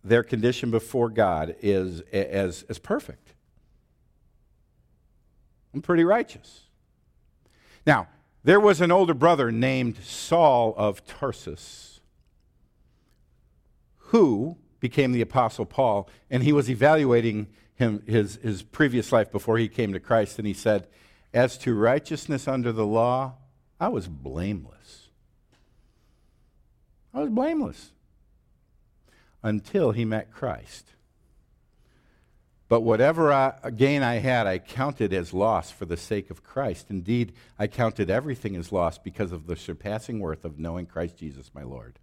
their 0.04 0.22
condition 0.22 0.70
before 0.70 1.10
God 1.10 1.56
is, 1.64 2.02
as, 2.12 2.62
as 2.70 2.78
perfect. 2.78 3.31
I'm 5.74 5.82
pretty 5.82 6.04
righteous. 6.04 6.64
Now, 7.86 8.08
there 8.44 8.60
was 8.60 8.82
an 8.82 8.92
older 8.92 9.14
brother 9.14 9.52
named 9.52 9.98
Saul 10.04 10.74
of 10.78 11.06
Tarsus 11.06 11.92
who 14.12 14.58
became 14.82 15.14
the 15.14 15.22
Apostle 15.22 15.66
Paul, 15.66 16.10
and 16.30 16.44
he 16.44 16.52
was 16.52 16.70
evaluating 16.70 17.48
him, 17.76 18.04
his, 18.06 18.36
his 18.44 18.62
previous 18.62 19.12
life 19.12 19.32
before 19.32 19.58
he 19.58 19.70
came 19.70 19.94
to 19.94 20.00
Christ, 20.00 20.38
and 20.38 20.46
he 20.46 20.54
said, 20.54 20.88
As 21.34 21.58
to 21.60 21.74
righteousness 21.74 22.48
under 22.48 22.74
the 22.74 22.86
law, 22.86 23.36
I 23.80 23.88
was 23.88 24.08
blameless. 24.08 25.10
I 27.14 27.22
was 27.22 27.30
blameless 27.30 27.92
until 29.44 29.92
he 29.92 30.04
met 30.04 30.32
Christ. 30.32 30.92
But 32.72 32.84
whatever 32.84 33.34
I, 33.34 33.54
gain 33.76 34.02
I 34.02 34.20
had, 34.20 34.48
I 34.48 34.58
counted 34.58 35.12
as 35.12 35.34
loss 35.34 35.70
for 35.70 35.84
the 35.84 35.98
sake 35.98 36.30
of 36.30 36.42
Christ. 36.42 36.86
Indeed, 36.90 37.34
I 37.60 37.68
counted 37.68 38.10
everything 38.10 38.56
as 38.56 38.72
loss 38.72 38.98
because 38.98 39.34
of 39.34 39.46
the 39.46 39.58
surpassing 39.58 40.22
worth 40.22 40.46
of 40.46 40.58
knowing 40.58 40.86
Christ 40.86 41.18
Jesus 41.18 41.52
my 41.54 41.64
Lord. 41.64 42.00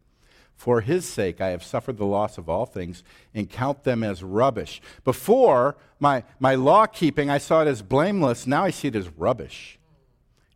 For 0.54 0.82
his 0.82 1.06
sake, 1.06 1.40
I 1.40 1.48
have 1.52 1.64
suffered 1.64 1.96
the 1.96 2.04
loss 2.04 2.36
of 2.36 2.50
all 2.50 2.66
things 2.66 3.02
and 3.32 3.48
count 3.48 3.84
them 3.84 4.02
as 4.02 4.22
rubbish. 4.22 4.82
Before, 5.04 5.78
my, 6.00 6.22
my 6.38 6.54
law 6.54 6.84
keeping, 6.84 7.30
I 7.30 7.38
saw 7.38 7.62
it 7.62 7.66
as 7.66 7.80
blameless. 7.80 8.46
Now 8.46 8.64
I 8.64 8.70
see 8.70 8.88
it 8.88 8.94
as 8.94 9.08
rubbish, 9.08 9.78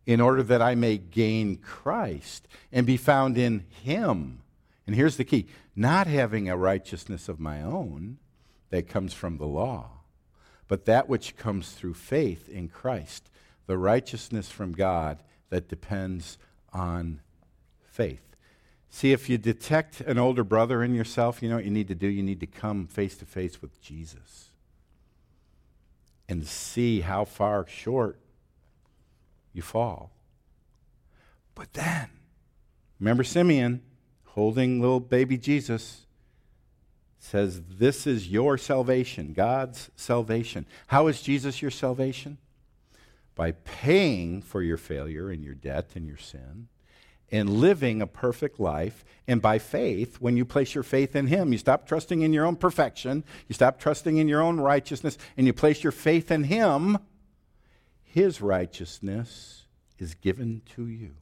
in 0.05 0.21
order 0.21 0.43
that 0.43 0.61
I 0.61 0.75
may 0.75 0.99
gain 0.99 1.57
Christ 1.57 2.49
and 2.71 2.85
be 2.85 2.99
found 2.99 3.39
in 3.39 3.65
him. 3.83 4.43
And 4.87 4.95
here's 4.95 5.17
the 5.17 5.25
key 5.25 5.47
not 5.75 6.07
having 6.07 6.51
a 6.51 6.57
righteousness 6.59 7.31
of 7.31 7.41
my 7.41 7.63
own 7.63 8.19
that 8.69 8.87
comes 8.91 9.15
from 9.15 9.39
the 9.39 9.47
law, 9.47 10.01
but 10.73 10.87
that 10.87 11.07
which 11.07 11.37
comes 11.37 11.73
through 11.73 11.93
faith 11.93 12.49
in 12.49 12.66
Christ, 12.66 13.29
the 13.66 13.77
righteousness 13.77 14.51
from 14.51 14.73
God 14.73 15.23
that 15.51 15.68
depends 15.68 16.39
on 16.73 17.20
faith. 17.85 18.23
See, 18.89 19.12
if 19.12 19.29
you 19.29 19.37
detect 19.37 20.01
an 20.01 20.16
older 20.16 20.43
brother 20.43 20.83
in 20.83 20.95
yourself, 20.95 21.43
you 21.43 21.51
know 21.51 21.57
what 21.57 21.66
you 21.66 21.70
need 21.70 21.89
to 21.89 21.95
do? 21.95 22.07
You 22.07 22.23
need 22.23 22.41
to 22.41 22.47
come 22.47 22.87
face 22.87 23.18
to 23.18 23.27
face 23.27 23.61
with 23.61 23.83
Jesus 23.83 24.49
and 26.27 26.47
see 26.47 27.01
how 27.03 27.27
far 27.27 27.66
short 27.68 28.18
you 29.53 29.61
fall. 29.61 30.11
But 31.55 31.75
then, 31.75 32.09
remember 32.99 33.25
Simeon 33.25 33.83
holding 34.25 34.81
little 34.81 35.01
baby 35.01 35.37
Jesus 35.37 36.07
says, 37.23 37.62
This 37.68 38.07
is 38.07 38.29
your 38.29 38.59
salvation, 38.59 39.33
God's 39.33 39.91
salvation. 39.97 40.66
How 40.89 41.07
is 41.07 41.23
Jesus 41.23 41.62
your 41.62 41.70
salvation? 41.70 42.39
By 43.35 43.53
paying 43.53 44.43
for 44.43 44.61
your 44.61 44.77
failure 44.77 45.31
and 45.31 45.43
your 45.43 45.55
debt 45.55 45.91
and 45.95 46.07
your 46.07 46.18
sin 46.18 46.68
and 47.31 47.49
living 47.49 48.03
a 48.03 48.07
perfect 48.07 48.61
life. 48.61 49.05
And 49.27 49.41
by 49.41 49.59
faith, 49.59 50.20
when 50.20 50.37
you 50.37 50.45
place 50.45 50.75
your 50.75 50.85
faith 50.85 51.16
in 51.16 51.29
Him, 51.29 51.53
you 51.53 51.59
stop 51.59 51.87
trusting 51.87 52.20
in 52.20 52.33
your 52.33 52.45
own 52.45 52.57
perfection, 52.57 53.25
you 53.49 53.55
stop 53.55 53.81
trusting 53.81 54.18
in 54.18 54.29
your 54.29 54.43
own 54.43 54.61
righteousness, 54.61 55.16
and 55.37 55.47
you 55.47 55.53
place 55.53 55.83
your 55.83 55.93
faith 55.93 56.31
in 56.31 56.45
Him, 56.45 56.99
His 58.03 58.41
righteousness 58.43 59.62
is 59.99 60.14
given 60.14 60.61
to 60.75 60.89
you. 60.89 61.14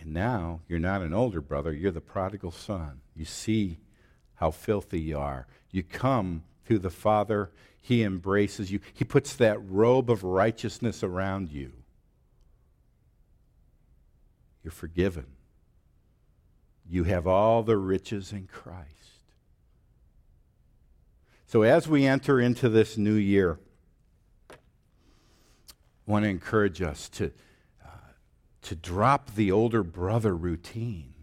And 0.00 0.12
now 0.12 0.60
you're 0.68 0.78
not 0.78 1.02
an 1.02 1.12
older 1.12 1.40
brother, 1.40 1.72
you're 1.72 1.90
the 1.90 2.00
prodigal 2.00 2.50
son. 2.50 3.00
You 3.14 3.24
see 3.24 3.78
how 4.36 4.50
filthy 4.50 5.00
you 5.00 5.18
are. 5.18 5.46
You 5.70 5.82
come 5.82 6.44
to 6.66 6.78
the 6.78 6.90
Father, 6.90 7.50
He 7.80 8.02
embraces 8.02 8.70
you, 8.70 8.80
He 8.92 9.04
puts 9.04 9.34
that 9.36 9.58
robe 9.68 10.10
of 10.10 10.24
righteousness 10.24 11.02
around 11.02 11.50
you. 11.50 11.72
You're 14.62 14.72
forgiven. 14.72 15.26
You 16.88 17.04
have 17.04 17.26
all 17.26 17.62
the 17.62 17.76
riches 17.76 18.32
in 18.32 18.46
Christ. 18.46 18.88
So, 21.46 21.62
as 21.62 21.88
we 21.88 22.06
enter 22.06 22.40
into 22.40 22.68
this 22.68 22.98
new 22.98 23.14
year, 23.14 23.58
I 24.50 24.54
want 26.06 26.24
to 26.24 26.28
encourage 26.28 26.82
us 26.82 27.08
to 27.10 27.32
to 28.68 28.76
drop 28.76 29.34
the 29.34 29.50
older 29.50 29.82
brother 29.82 30.36
routine, 30.36 31.14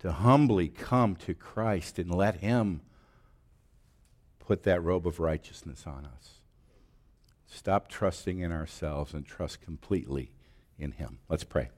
to 0.00 0.10
humbly 0.10 0.66
come 0.66 1.14
to 1.14 1.32
Christ 1.32 1.96
and 1.96 2.12
let 2.12 2.40
Him 2.40 2.80
put 4.40 4.64
that 4.64 4.82
robe 4.82 5.06
of 5.06 5.20
righteousness 5.20 5.84
on 5.86 6.04
us. 6.04 6.40
Stop 7.46 7.86
trusting 7.86 8.40
in 8.40 8.50
ourselves 8.50 9.14
and 9.14 9.24
trust 9.24 9.60
completely 9.60 10.32
in 10.76 10.90
Him. 10.90 11.18
Let's 11.28 11.44
pray. 11.44 11.68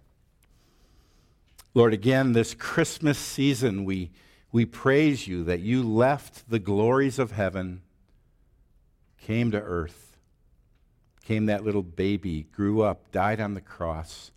Lord, 1.75 1.93
again, 1.93 2.33
this 2.33 2.55
Christmas 2.55 3.19
season, 3.19 3.85
we, 3.85 4.11
we 4.51 4.65
praise 4.65 5.29
you 5.29 5.45
that 5.45 5.61
you 5.61 5.83
left 5.83 6.49
the 6.49 6.59
glories 6.59 7.19
of 7.19 7.33
heaven, 7.33 7.83
came 9.21 9.51
to 9.51 9.61
earth, 9.61 10.14
came 11.25 11.47
that 11.47 11.65
little 11.65 11.83
baby, 11.83 12.47
grew 12.53 12.83
up, 12.83 13.11
died 13.11 13.41
on 13.41 13.55
the 13.55 13.61
cross 13.61 14.31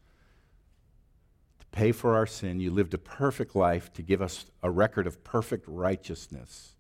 to 1.60 1.66
pay 1.68 1.92
for 1.92 2.16
our 2.16 2.26
sin. 2.26 2.62
You 2.62 2.72
lived 2.72 2.94
a 2.94 2.98
perfect 2.98 3.56
life 3.56 3.92
to 3.94 4.02
give 4.02 4.22
us 4.22 4.46
a 4.64 4.72
record 4.72 5.06
of 5.06 5.24
perfect 5.24 5.66
righteousness. 5.68 6.76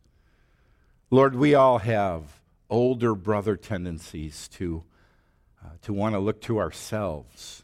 Lord, 1.11 1.35
we 1.35 1.55
all 1.55 1.79
have 1.79 2.23
older 2.69 3.15
brother 3.15 3.57
tendencies 3.57 4.47
to, 4.49 4.83
uh, 5.63 5.71
to 5.81 5.91
want 5.91 6.15
to 6.15 6.19
look 6.19 6.41
to 6.41 6.57
ourselves, 6.57 7.63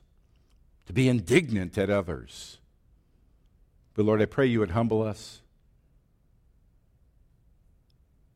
to 0.86 0.94
be 0.94 1.08
indignant 1.08 1.78
at 1.78 1.90
others. 1.90 2.60
But 3.94 4.06
Lord, 4.06 4.22
I 4.22 4.26
pray 4.26 4.48
you 4.48 4.60
would 4.60 4.72
humble 4.72 5.02
us. 5.02 5.42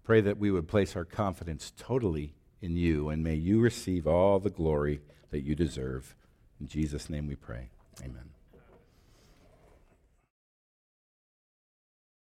Pray 0.06 0.22
that 0.22 0.38
we 0.38 0.50
would 0.50 0.70
place 0.70 0.96
our 0.96 1.04
confidence 1.04 1.74
totally 1.78 2.37
in 2.62 2.76
you, 2.76 3.10
and 3.10 3.24
may 3.24 3.36
you 3.36 3.60
receive 3.60 4.08
all 4.08 4.40
the 4.40 4.50
glory 4.50 5.02
that 5.32 5.42
you 5.42 5.56
deserve. 5.56 6.16
In 6.60 6.68
Jesus' 6.68 7.10
name 7.10 7.28
we 7.28 7.36
pray. 7.36 7.70
Amen. 8.04 8.37